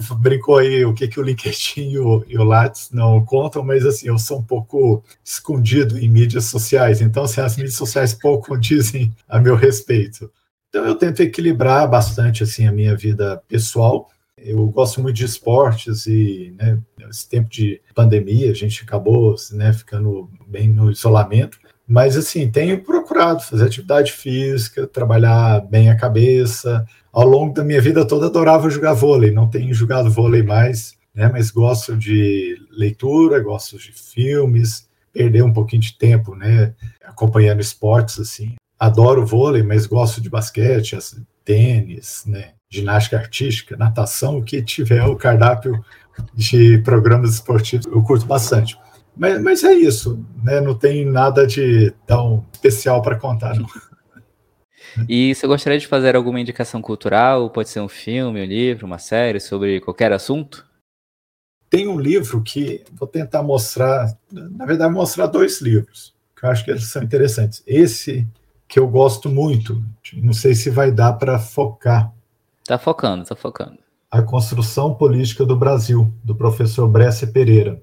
Você 0.00 0.14
brincou 0.14 0.58
aí 0.58 0.84
o 0.84 0.94
que, 0.94 1.06
que 1.06 1.20
o 1.20 1.22
LinkedIn 1.22 1.90
e 1.90 1.98
o, 1.98 2.24
e 2.26 2.38
o 2.38 2.44
Lattes 2.44 2.90
não 2.90 3.24
contam, 3.24 3.62
mas 3.62 3.84
assim, 3.84 4.08
eu 4.08 4.18
sou 4.18 4.38
um 4.38 4.42
pouco 4.42 5.04
escondido 5.24 5.98
em 5.98 6.08
mídias 6.08 6.46
sociais, 6.46 7.00
então 7.00 7.24
assim, 7.24 7.40
as 7.40 7.56
mídias 7.56 7.74
sociais 7.74 8.14
pouco 8.14 8.56
dizem 8.58 9.14
a 9.28 9.38
meu 9.38 9.54
respeito. 9.54 10.30
Então 10.68 10.86
eu 10.86 10.94
tento 10.94 11.20
equilibrar 11.20 11.88
bastante 11.88 12.42
assim 12.42 12.66
a 12.66 12.72
minha 12.72 12.96
vida 12.96 13.42
pessoal. 13.46 14.08
Eu 14.38 14.66
gosto 14.68 15.02
muito 15.02 15.16
de 15.16 15.26
esportes 15.26 16.06
e 16.06 16.54
né, 16.58 16.78
esse 17.10 17.28
tempo 17.28 17.50
de 17.50 17.80
pandemia 17.94 18.50
a 18.50 18.54
gente 18.54 18.82
acabou 18.82 19.36
né, 19.52 19.72
ficando 19.74 20.30
bem 20.48 20.68
no 20.68 20.90
isolamento. 20.90 21.58
Mas 21.86 22.16
assim, 22.16 22.50
tenho 22.50 22.82
procurado 22.82 23.42
fazer 23.42 23.66
atividade 23.66 24.12
física, 24.12 24.86
trabalhar 24.86 25.60
bem 25.60 25.90
a 25.90 25.96
cabeça, 25.96 26.86
ao 27.12 27.26
longo 27.26 27.52
da 27.52 27.62
minha 27.62 27.80
vida 27.80 28.06
toda 28.06 28.26
adorava 28.26 28.70
jogar 28.70 28.94
vôlei, 28.94 29.30
não 29.30 29.48
tenho 29.48 29.74
jogado 29.74 30.10
vôlei 30.10 30.42
mais, 30.42 30.96
né, 31.14 31.28
mas 31.30 31.50
gosto 31.50 31.96
de 31.96 32.56
leitura, 32.70 33.38
gosto 33.40 33.76
de 33.78 33.92
filmes, 33.92 34.88
perder 35.12 35.42
um 35.42 35.52
pouquinho 35.52 35.82
de 35.82 35.96
tempo, 35.98 36.34
né, 36.34 36.74
acompanhando 37.04 37.60
esportes 37.60 38.18
assim. 38.18 38.54
Adoro 38.78 39.26
vôlei, 39.26 39.62
mas 39.62 39.86
gosto 39.86 40.20
de 40.20 40.30
basquete, 40.30 40.96
tênis, 41.44 42.24
né, 42.26 42.52
ginástica 42.70 43.18
artística, 43.18 43.76
natação, 43.76 44.38
o 44.38 44.42
que 44.42 44.62
tiver 44.62 45.04
o 45.04 45.14
cardápio 45.14 45.84
de 46.34 46.78
programas 46.78 47.34
esportivos, 47.34 47.86
eu 47.86 48.02
curto 48.02 48.24
bastante. 48.24 48.76
Mas, 49.14 49.42
mas 49.42 49.62
é 49.62 49.74
isso, 49.74 50.24
né? 50.42 50.60
Não 50.60 50.74
tem 50.74 51.04
nada 51.04 51.46
de 51.46 51.92
tão 52.06 52.46
especial 52.52 53.02
para 53.02 53.16
contar. 53.16 53.54
Não. 53.54 53.66
E 55.08 55.34
você 55.34 55.46
gostaria 55.46 55.78
de 55.78 55.86
fazer 55.86 56.16
alguma 56.16 56.40
indicação 56.40 56.82
cultural? 56.82 57.50
Pode 57.50 57.68
ser 57.68 57.80
um 57.80 57.88
filme, 57.88 58.40
um 58.40 58.44
livro, 58.44 58.86
uma 58.86 58.98
série 58.98 59.40
sobre 59.40 59.80
qualquer 59.80 60.12
assunto? 60.12 60.66
Tem 61.70 61.88
um 61.88 61.98
livro 61.98 62.42
que 62.42 62.84
vou 62.92 63.08
tentar 63.08 63.42
mostrar, 63.42 64.16
na 64.30 64.66
verdade, 64.66 64.92
mostrar 64.92 65.26
dois 65.26 65.60
livros, 65.60 66.14
que 66.36 66.44
eu 66.44 66.50
acho 66.50 66.64
que 66.64 66.70
eles 66.70 66.84
são 66.84 67.02
interessantes. 67.02 67.62
Esse 67.66 68.26
que 68.68 68.78
eu 68.78 68.86
gosto 68.86 69.28
muito, 69.28 69.82
não 70.14 70.32
sei 70.32 70.54
se 70.54 70.70
vai 70.70 70.90
dar 70.90 71.14
para 71.14 71.38
focar. 71.38 72.12
Tá 72.64 72.78
focando, 72.78 73.24
tá 73.24 73.34
focando. 73.34 73.78
A 74.10 74.22
Construção 74.22 74.94
Política 74.94 75.44
do 75.44 75.56
Brasil, 75.56 76.12
do 76.22 76.34
professor 76.34 76.86
Brescia 76.86 77.26
Pereira. 77.26 77.80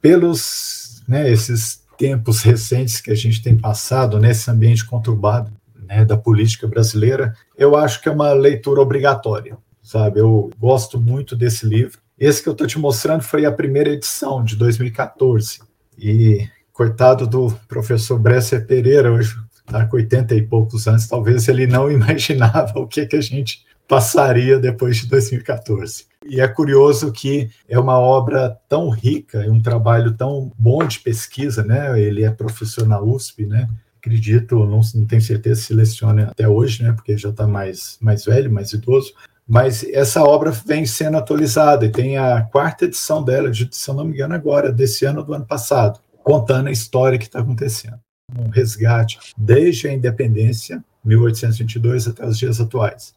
Pelos 0.00 1.02
né, 1.06 1.30
esses 1.30 1.84
tempos 1.98 2.40
recentes 2.40 3.00
que 3.00 3.10
a 3.10 3.14
gente 3.14 3.42
tem 3.42 3.58
passado 3.58 4.18
nesse 4.18 4.50
ambiente 4.50 4.86
conturbado, 4.86 5.52
né, 5.90 6.04
da 6.04 6.16
política 6.16 6.68
brasileira, 6.68 7.34
eu 7.58 7.74
acho 7.74 8.00
que 8.00 8.08
é 8.08 8.12
uma 8.12 8.32
leitura 8.32 8.80
obrigatória, 8.80 9.58
sabe? 9.82 10.20
Eu 10.20 10.48
gosto 10.56 11.00
muito 11.00 11.34
desse 11.34 11.66
livro. 11.66 11.98
Esse 12.16 12.40
que 12.40 12.48
eu 12.48 12.52
estou 12.52 12.66
te 12.66 12.78
mostrando 12.78 13.22
foi 13.22 13.44
a 13.44 13.50
primeira 13.50 13.90
edição, 13.90 14.44
de 14.44 14.54
2014. 14.54 15.58
E, 15.98 16.48
coitado 16.72 17.26
do 17.26 17.50
professor 17.66 18.20
Bresser 18.20 18.64
Pereira, 18.66 19.10
hoje 19.10 19.36
está 19.66 19.84
com 19.84 19.96
80 19.96 20.32
e 20.36 20.42
poucos 20.42 20.86
anos, 20.86 21.08
talvez 21.08 21.48
ele 21.48 21.66
não 21.66 21.90
imaginava 21.92 22.78
o 22.78 22.86
que, 22.86 23.04
que 23.04 23.16
a 23.16 23.20
gente 23.20 23.64
passaria 23.88 24.60
depois 24.60 24.98
de 24.98 25.08
2014. 25.08 26.04
E 26.24 26.40
é 26.40 26.46
curioso 26.46 27.10
que 27.10 27.50
é 27.68 27.76
uma 27.76 27.98
obra 27.98 28.56
tão 28.68 28.90
rica, 28.90 29.44
é 29.44 29.50
um 29.50 29.60
trabalho 29.60 30.12
tão 30.12 30.52
bom 30.56 30.86
de 30.86 31.00
pesquisa, 31.00 31.64
né? 31.64 32.00
Ele 32.00 32.22
é 32.22 32.30
professor 32.30 32.86
na 32.86 33.00
USP, 33.00 33.46
né? 33.46 33.66
Acredito, 34.00 34.64
não, 34.64 34.80
não 34.94 35.06
tenho 35.06 35.20
certeza 35.20 35.60
se 35.60 35.74
leciona 35.74 36.28
até 36.30 36.48
hoje, 36.48 36.82
né, 36.82 36.92
porque 36.92 37.16
já 37.16 37.28
está 37.28 37.46
mais, 37.46 37.98
mais 38.00 38.24
velho, 38.24 38.50
mais 38.50 38.72
idoso, 38.72 39.14
mas 39.46 39.84
essa 39.84 40.22
obra 40.22 40.50
vem 40.50 40.86
sendo 40.86 41.18
atualizada 41.18 41.84
e 41.84 41.90
tem 41.90 42.16
a 42.16 42.42
quarta 42.42 42.86
edição 42.86 43.22
dela, 43.22 43.50
de, 43.50 43.68
se 43.70 43.90
eu 43.90 43.94
não 43.94 44.04
me 44.04 44.14
engano 44.14 44.34
agora, 44.34 44.72
desse 44.72 45.04
ano 45.04 45.22
do 45.22 45.34
ano 45.34 45.44
passado, 45.44 46.00
contando 46.22 46.68
a 46.68 46.72
história 46.72 47.18
que 47.18 47.26
está 47.26 47.40
acontecendo. 47.40 47.98
Um 48.38 48.48
resgate 48.48 49.18
desde 49.36 49.88
a 49.88 49.92
independência, 49.92 50.82
1822, 51.04 52.08
até 52.08 52.26
os 52.26 52.38
dias 52.38 52.60
atuais. 52.60 53.12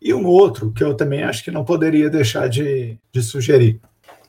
E 0.00 0.12
um 0.12 0.26
outro 0.26 0.70
que 0.70 0.84
eu 0.84 0.94
também 0.94 1.22
acho 1.22 1.42
que 1.42 1.50
não 1.50 1.64
poderia 1.64 2.10
deixar 2.10 2.48
de, 2.48 2.98
de 3.10 3.22
sugerir. 3.22 3.80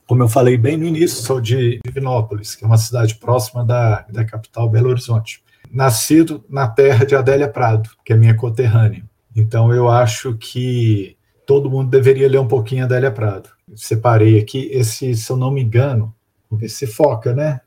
Como 0.07 0.23
eu 0.23 0.29
falei 0.29 0.57
bem 0.57 0.77
no 0.77 0.85
início, 0.85 1.21
sou 1.21 1.39
de 1.41 1.79
Divinópolis, 1.85 2.55
que 2.55 2.63
é 2.63 2.67
uma 2.67 2.77
cidade 2.77 3.15
próxima 3.15 3.63
da, 3.65 4.05
da 4.09 4.23
capital 4.23 4.69
Belo 4.69 4.89
Horizonte 4.89 5.43
nascido 5.71 6.43
na 6.49 6.67
terra 6.67 7.05
de 7.05 7.15
Adélia 7.15 7.47
Prado, 7.47 7.89
que 8.03 8.13
é 8.13 8.15
minha 8.15 8.35
conterrânea. 8.35 9.03
Então 9.35 9.73
eu 9.73 9.89
acho 9.89 10.35
que 10.35 11.15
todo 11.45 11.69
mundo 11.69 11.89
deveria 11.89 12.27
ler 12.27 12.39
um 12.39 12.47
pouquinho 12.47 12.83
Adélia 12.83 13.11
Prado. 13.11 13.49
Separei 13.75 14.39
aqui 14.39 14.69
esse, 14.71 15.15
se 15.15 15.31
eu 15.31 15.37
não 15.37 15.51
me 15.51 15.61
engano, 15.61 16.13
vamos 16.49 16.61
ver 16.61 16.69
se 16.69 16.87
foca, 16.87 17.33
né? 17.33 17.61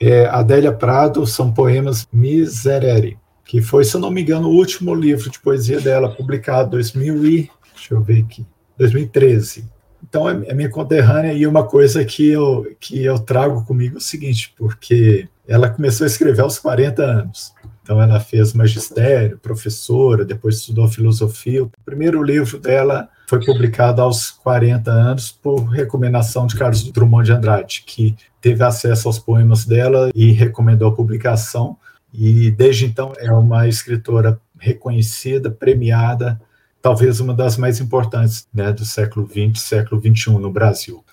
É, 0.00 0.26
Adélia 0.26 0.72
Prado 0.72 1.26
são 1.26 1.52
poemas 1.52 2.08
Miserere, 2.12 3.18
que 3.44 3.62
foi, 3.62 3.84
se 3.84 3.94
eu 3.94 4.00
não 4.00 4.10
me 4.10 4.22
engano, 4.22 4.48
o 4.48 4.54
último 4.56 4.94
livro 4.94 5.30
de 5.30 5.38
poesia 5.38 5.80
dela, 5.80 6.10
publicado 6.10 6.68
em 6.68 6.70
2000 6.70 7.26
e, 7.26 7.50
deixa 7.74 7.94
eu 7.94 8.02
ver 8.02 8.24
aqui, 8.24 8.44
2013. 8.76 9.64
Então 10.02 10.28
é, 10.28 10.42
é 10.48 10.54
minha 10.54 10.68
conterrânea 10.68 11.32
e 11.32 11.46
uma 11.46 11.64
coisa 11.64 12.04
que 12.04 12.28
eu, 12.28 12.74
que 12.80 13.04
eu 13.04 13.18
trago 13.18 13.64
comigo 13.64 13.94
é 13.94 13.98
o 13.98 14.00
seguinte, 14.00 14.52
porque 14.56 15.28
ela 15.52 15.68
começou 15.68 16.04
a 16.04 16.08
escrever 16.08 16.40
aos 16.40 16.58
40 16.58 17.02
anos. 17.02 17.52
Então, 17.82 18.00
ela 18.00 18.18
fez 18.18 18.54
magistério, 18.54 19.38
professora, 19.38 20.24
depois 20.24 20.56
estudou 20.56 20.88
filosofia. 20.88 21.62
O 21.62 21.70
primeiro 21.84 22.22
livro 22.22 22.58
dela 22.58 23.06
foi 23.28 23.44
publicado 23.44 24.00
aos 24.00 24.30
40 24.30 24.90
anos 24.90 25.30
por 25.30 25.64
recomendação 25.64 26.46
de 26.46 26.56
Carlos 26.56 26.90
Drummond 26.90 27.26
de 27.26 27.32
Andrade, 27.32 27.84
que 27.86 28.16
teve 28.40 28.64
acesso 28.64 29.08
aos 29.08 29.18
poemas 29.18 29.66
dela 29.66 30.10
e 30.14 30.32
recomendou 30.32 30.88
a 30.88 30.94
publicação. 30.94 31.76
E 32.14 32.50
desde 32.50 32.86
então 32.86 33.12
é 33.18 33.30
uma 33.30 33.68
escritora 33.68 34.40
reconhecida, 34.58 35.50
premiada, 35.50 36.40
talvez 36.80 37.20
uma 37.20 37.34
das 37.34 37.58
mais 37.58 37.78
importantes 37.78 38.48
né, 38.54 38.72
do 38.72 38.86
século 38.86 39.28
XX, 39.28 39.60
século 39.60 40.00
XXI 40.00 40.30
no 40.30 40.50
Brasil. 40.50 41.04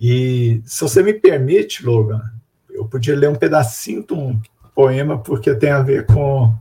E 0.00 0.60
se 0.64 0.80
você 0.80 1.04
me 1.04 1.14
permite, 1.14 1.86
Logan, 1.86 2.22
eu 2.76 2.84
podia 2.84 3.16
ler 3.16 3.28
um 3.28 3.34
pedacinho 3.34 4.04
de 4.06 4.12
um 4.12 4.38
poema, 4.74 5.18
porque 5.18 5.54
tem 5.54 5.70
a 5.70 5.82
ver 5.82 6.06
com. 6.06 6.54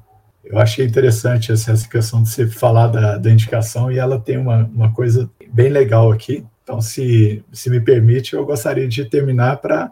Eu 0.43 0.59
achei 0.59 0.85
interessante 0.85 1.51
essa, 1.51 1.71
essa 1.71 1.89
questão 1.89 2.21
de 2.21 2.29
você 2.29 2.47
falar 2.47 2.87
da, 2.87 3.17
da 3.17 3.31
indicação, 3.31 3.91
e 3.91 3.97
ela 3.97 4.19
tem 4.19 4.37
uma, 4.37 4.69
uma 4.73 4.91
coisa 4.93 5.29
bem 5.51 5.69
legal 5.69 6.11
aqui. 6.11 6.45
Então, 6.63 6.81
se, 6.81 7.43
se 7.51 7.69
me 7.69 7.79
permite, 7.79 8.33
eu 8.33 8.45
gostaria 8.45 8.87
de 8.87 9.05
terminar 9.05 9.57
para 9.57 9.91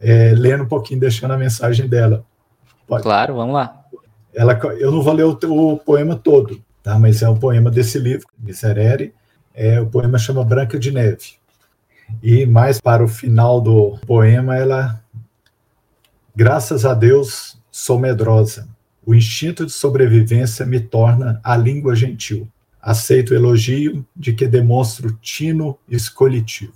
é, 0.00 0.32
ler 0.34 0.60
um 0.60 0.66
pouquinho, 0.66 1.00
deixando 1.00 1.32
a 1.32 1.38
mensagem 1.38 1.88
dela. 1.88 2.24
Pode. 2.86 3.02
Claro, 3.02 3.34
vamos 3.34 3.54
lá. 3.54 3.82
Ela, 4.34 4.58
eu 4.78 4.90
não 4.90 5.02
vou 5.02 5.12
ler 5.12 5.24
o, 5.24 5.32
o 5.32 5.78
poema 5.78 6.16
todo, 6.16 6.60
tá? 6.82 6.98
mas 6.98 7.22
é 7.22 7.28
um 7.28 7.36
poema 7.36 7.70
desse 7.70 7.98
livro, 7.98 8.26
Miserere. 8.38 9.14
É, 9.54 9.80
o 9.80 9.86
poema 9.86 10.18
chama 10.18 10.44
Branca 10.44 10.78
de 10.78 10.90
Neve. 10.90 11.34
E 12.22 12.44
mais 12.44 12.80
para 12.80 13.02
o 13.02 13.08
final 13.08 13.60
do 13.60 13.98
poema, 14.06 14.56
ela 14.56 15.03
Graças 16.36 16.84
a 16.84 16.94
Deus, 16.94 17.56
sou 17.70 17.96
medrosa. 17.96 18.68
O 19.06 19.14
instinto 19.14 19.64
de 19.64 19.70
sobrevivência 19.70 20.66
me 20.66 20.80
torna 20.80 21.40
a 21.44 21.56
língua 21.56 21.94
gentil. 21.94 22.48
Aceito 22.82 23.30
o 23.30 23.36
elogio 23.36 24.04
de 24.16 24.32
que 24.32 24.48
demonstro 24.48 25.16
tino 25.22 25.78
escolitivo. 25.88 26.72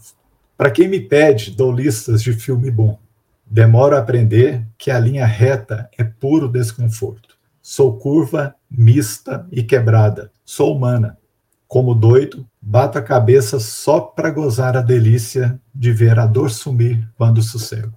Para 0.56 0.70
quem 0.70 0.86
me 0.86 1.00
pede, 1.00 1.50
dou 1.50 1.72
listas 1.72 2.22
de 2.22 2.32
filme 2.34 2.70
bom. 2.70 3.00
Demoro 3.44 3.96
a 3.96 3.98
aprender 3.98 4.64
que 4.78 4.92
a 4.92 5.00
linha 5.00 5.26
reta 5.26 5.90
é 5.98 6.04
puro 6.04 6.48
desconforto. 6.48 7.36
Sou 7.60 7.98
curva, 7.98 8.54
mista 8.70 9.44
e 9.50 9.64
quebrada. 9.64 10.30
Sou 10.44 10.76
humana. 10.76 11.18
Como 11.66 11.96
doido, 11.96 12.46
bato 12.62 12.96
a 12.96 13.02
cabeça 13.02 13.58
só 13.58 13.98
para 13.98 14.30
gozar 14.30 14.76
a 14.76 14.82
delícia 14.82 15.60
de 15.74 15.90
ver 15.90 16.16
a 16.16 16.26
dor 16.26 16.48
sumir 16.48 17.08
quando 17.16 17.42
sossego. 17.42 17.92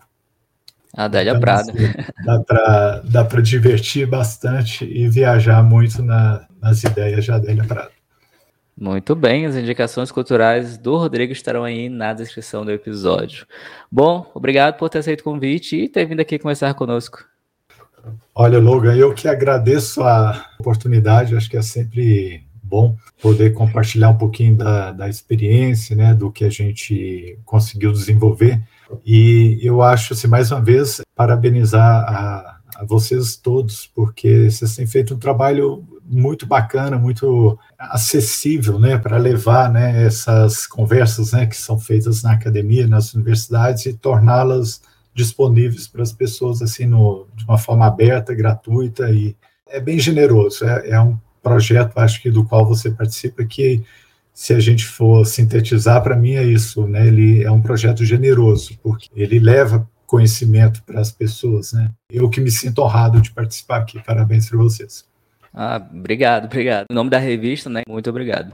Adélia 0.93 1.31
então, 1.31 1.41
Prado. 1.41 1.69
Assim, 1.69 3.03
dá 3.05 3.23
para 3.23 3.41
divertir 3.41 4.05
bastante 4.05 4.85
e 4.85 5.07
viajar 5.07 5.63
muito 5.63 6.03
na, 6.03 6.45
nas 6.61 6.83
ideias 6.83 7.23
de 7.23 7.31
Adélia 7.31 7.63
Prado. 7.63 7.91
Muito 8.77 9.15
bem, 9.15 9.45
as 9.45 9.55
indicações 9.55 10.11
culturais 10.11 10.77
do 10.77 10.97
Rodrigo 10.97 11.31
estarão 11.31 11.63
aí 11.63 11.87
na 11.87 12.13
descrição 12.13 12.65
do 12.65 12.71
episódio. 12.71 13.45
Bom, 13.91 14.29
obrigado 14.33 14.77
por 14.77 14.89
ter 14.89 14.99
aceito 14.99 15.21
o 15.21 15.25
convite 15.25 15.75
e 15.75 15.87
ter 15.87 16.05
vindo 16.05 16.19
aqui 16.19 16.39
conversar 16.39 16.73
conosco. 16.73 17.23
Olha, 18.33 18.57
Logan, 18.59 18.95
eu 18.95 19.13
que 19.13 19.27
agradeço 19.27 20.01
a 20.03 20.49
oportunidade, 20.59 21.35
acho 21.35 21.49
que 21.49 21.57
é 21.57 21.61
sempre 21.61 22.43
bom 22.63 22.95
poder 23.21 23.53
compartilhar 23.53 24.09
um 24.09 24.17
pouquinho 24.17 24.55
da, 24.55 24.91
da 24.91 25.07
experiência, 25.07 25.95
né, 25.95 26.13
do 26.13 26.31
que 26.31 26.45
a 26.45 26.49
gente 26.49 27.37
conseguiu 27.45 27.91
desenvolver 27.91 28.59
e 29.05 29.59
eu 29.61 29.81
acho, 29.81 30.13
assim, 30.13 30.27
mais 30.27 30.51
uma 30.51 30.61
vez, 30.61 31.01
parabenizar 31.15 31.83
a, 31.83 32.57
a 32.77 32.85
vocês 32.85 33.35
todos, 33.35 33.87
porque 33.93 34.49
vocês 34.49 34.75
têm 34.75 34.87
feito 34.87 35.13
um 35.13 35.19
trabalho 35.19 35.85
muito 36.03 36.45
bacana, 36.45 36.97
muito 36.97 37.57
acessível, 37.79 38.77
né, 38.77 38.97
para 38.97 39.17
levar, 39.17 39.71
né, 39.71 40.05
essas 40.05 40.67
conversas, 40.67 41.31
né, 41.31 41.45
que 41.45 41.55
são 41.55 41.79
feitas 41.79 42.21
na 42.23 42.33
academia, 42.33 42.87
nas 42.87 43.13
universidades 43.13 43.85
e 43.85 43.93
torná-las 43.93 44.81
disponíveis 45.13 45.87
para 45.87 46.01
as 46.01 46.11
pessoas 46.11 46.61
assim 46.61 46.85
no, 46.85 47.27
de 47.35 47.43
uma 47.45 47.57
forma 47.57 47.85
aberta, 47.85 48.33
gratuita 48.33 49.09
e 49.11 49.35
é 49.67 49.79
bem 49.79 49.99
generoso. 49.99 50.65
É, 50.65 50.89
é 50.91 51.01
um 51.01 51.17
projeto, 51.41 51.97
acho 51.97 52.21
que 52.21 52.29
do 52.29 52.45
qual 52.45 52.65
você 52.65 52.91
participa 52.91 53.43
que 53.43 53.83
se 54.41 54.55
a 54.55 54.59
gente 54.59 54.87
for 54.87 55.23
sintetizar, 55.23 56.01
para 56.01 56.15
mim 56.15 56.33
é 56.33 56.43
isso, 56.43 56.87
né? 56.87 57.05
Ele 57.05 57.43
é 57.43 57.51
um 57.51 57.61
projeto 57.61 58.03
generoso, 58.03 58.75
porque 58.81 59.07
ele 59.15 59.37
leva 59.37 59.87
conhecimento 60.07 60.81
para 60.81 60.99
as 60.99 61.11
pessoas, 61.11 61.73
né? 61.73 61.91
Eu 62.09 62.27
que 62.27 62.41
me 62.41 62.49
sinto 62.49 62.81
honrado 62.81 63.21
de 63.21 63.29
participar 63.29 63.77
aqui. 63.77 64.01
Parabéns 64.03 64.49
para 64.49 64.57
vocês. 64.57 65.05
Ah, 65.53 65.79
obrigado, 65.93 66.45
obrigado. 66.45 66.87
Em 66.89 66.93
nome 66.95 67.11
da 67.11 67.19
revista, 67.19 67.69
né? 67.69 67.83
Muito 67.87 68.09
obrigado. 68.09 68.51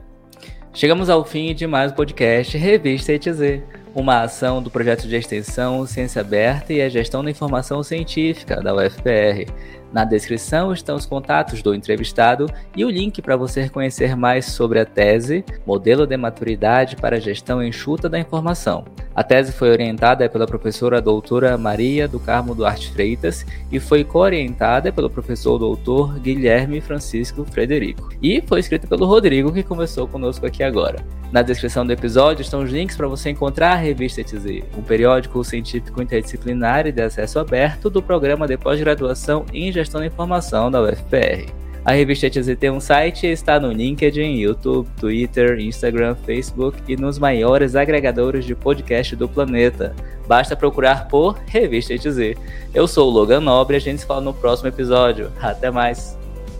Chegamos 0.74 1.08
ao 1.08 1.24
fim 1.24 1.54
de 1.54 1.66
mais 1.66 1.90
um 1.90 1.94
podcast 1.94 2.58
Revista 2.58 3.14
ETZ, 3.14 3.62
uma 3.94 4.24
ação 4.24 4.62
do 4.62 4.70
projeto 4.70 5.08
de 5.08 5.16
extensão 5.16 5.86
Ciência 5.86 6.20
Aberta 6.20 6.70
e 6.70 6.82
a 6.82 6.90
Gestão 6.90 7.24
da 7.24 7.30
Informação 7.30 7.82
Científica 7.82 8.60
da 8.60 8.74
UFPR. 8.74 9.50
Na 9.92 10.04
descrição 10.04 10.72
estão 10.72 10.96
os 10.96 11.06
contatos 11.06 11.62
do 11.62 11.74
entrevistado 11.74 12.46
e 12.76 12.84
o 12.84 12.90
link 12.90 13.22
para 13.22 13.36
você 13.36 13.68
conhecer 13.68 14.14
mais 14.14 14.46
sobre 14.46 14.78
a 14.80 14.84
tese 14.84 15.44
Modelo 15.66 16.06
de 16.06 16.16
Maturidade 16.16 16.96
para 16.96 17.20
Gestão 17.20 17.62
Enxuta 17.62 18.08
da 18.08 18.18
Informação. 18.18 18.84
A 19.14 19.24
tese 19.24 19.50
foi 19.50 19.70
orientada 19.70 20.28
pela 20.28 20.46
professora 20.46 21.00
doutora 21.00 21.58
Maria 21.58 22.06
do 22.06 22.20
Carmo 22.20 22.54
Duarte 22.54 22.92
Freitas 22.92 23.44
e 23.72 23.80
foi 23.80 24.04
co-orientada 24.04 24.92
pelo 24.92 25.10
professor 25.10 25.58
doutor 25.58 26.20
Guilherme 26.20 26.80
Francisco 26.80 27.44
Frederico. 27.44 28.10
E 28.22 28.42
foi 28.46 28.60
escrita 28.60 28.86
pelo 28.86 29.06
Rodrigo, 29.06 29.52
que 29.52 29.62
começou 29.62 30.06
conosco 30.06 30.46
aqui 30.46 30.62
agora. 30.62 31.04
Na 31.32 31.42
descrição 31.42 31.84
do 31.84 31.92
episódio 31.92 32.42
estão 32.42 32.62
os 32.62 32.70
links 32.70 32.96
para 32.96 33.06
você 33.06 33.28
encontrar 33.28 33.72
a 33.72 33.76
revista 33.76 34.22
ETZ, 34.22 34.62
um 34.78 34.82
periódico 34.82 35.44
científico 35.44 36.00
interdisciplinar 36.00 36.86
e 36.86 36.92
de 36.92 37.02
acesso 37.02 37.38
aberto 37.38 37.90
do 37.90 38.02
programa 38.02 38.46
de 38.46 38.56
pós-graduação 38.56 39.44
em 39.52 39.70
Gestão 39.78 40.00
da 40.00 40.06
Informação 40.06 40.70
da 40.70 40.82
UFPR. 40.82 41.52
A 41.84 41.92
revista 41.92 42.26
ETZ 42.26 42.56
tem 42.58 42.70
um 42.70 42.80
site 42.80 43.26
e 43.26 43.30
está 43.30 43.58
no 43.58 43.72
LinkedIn, 43.72 44.34
YouTube, 44.34 44.88
Twitter, 45.00 45.58
Instagram, 45.58 46.14
Facebook 46.16 46.78
e 46.86 46.96
nos 46.96 47.18
maiores 47.18 47.74
agregadores 47.74 48.44
de 48.44 48.54
podcast 48.54 49.16
do 49.16 49.28
planeta. 49.28 49.94
Basta 50.26 50.54
procurar 50.54 51.08
por 51.08 51.38
Revista 51.46 51.94
ETZ. 51.94 52.36
Eu 52.74 52.86
sou 52.86 53.08
o 53.08 53.10
Logan 53.10 53.40
Nobre 53.40 53.76
e 53.76 53.78
a 53.78 53.80
gente 53.80 54.00
se 54.00 54.06
fala 54.06 54.20
no 54.20 54.34
próximo 54.34 54.68
episódio. 54.68 55.32
Até 55.40 55.70
mais. 55.70 56.18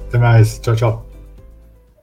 Até 0.09 0.17
mais. 0.17 0.59
Tchau, 0.61 0.75
tchau. 0.75 1.08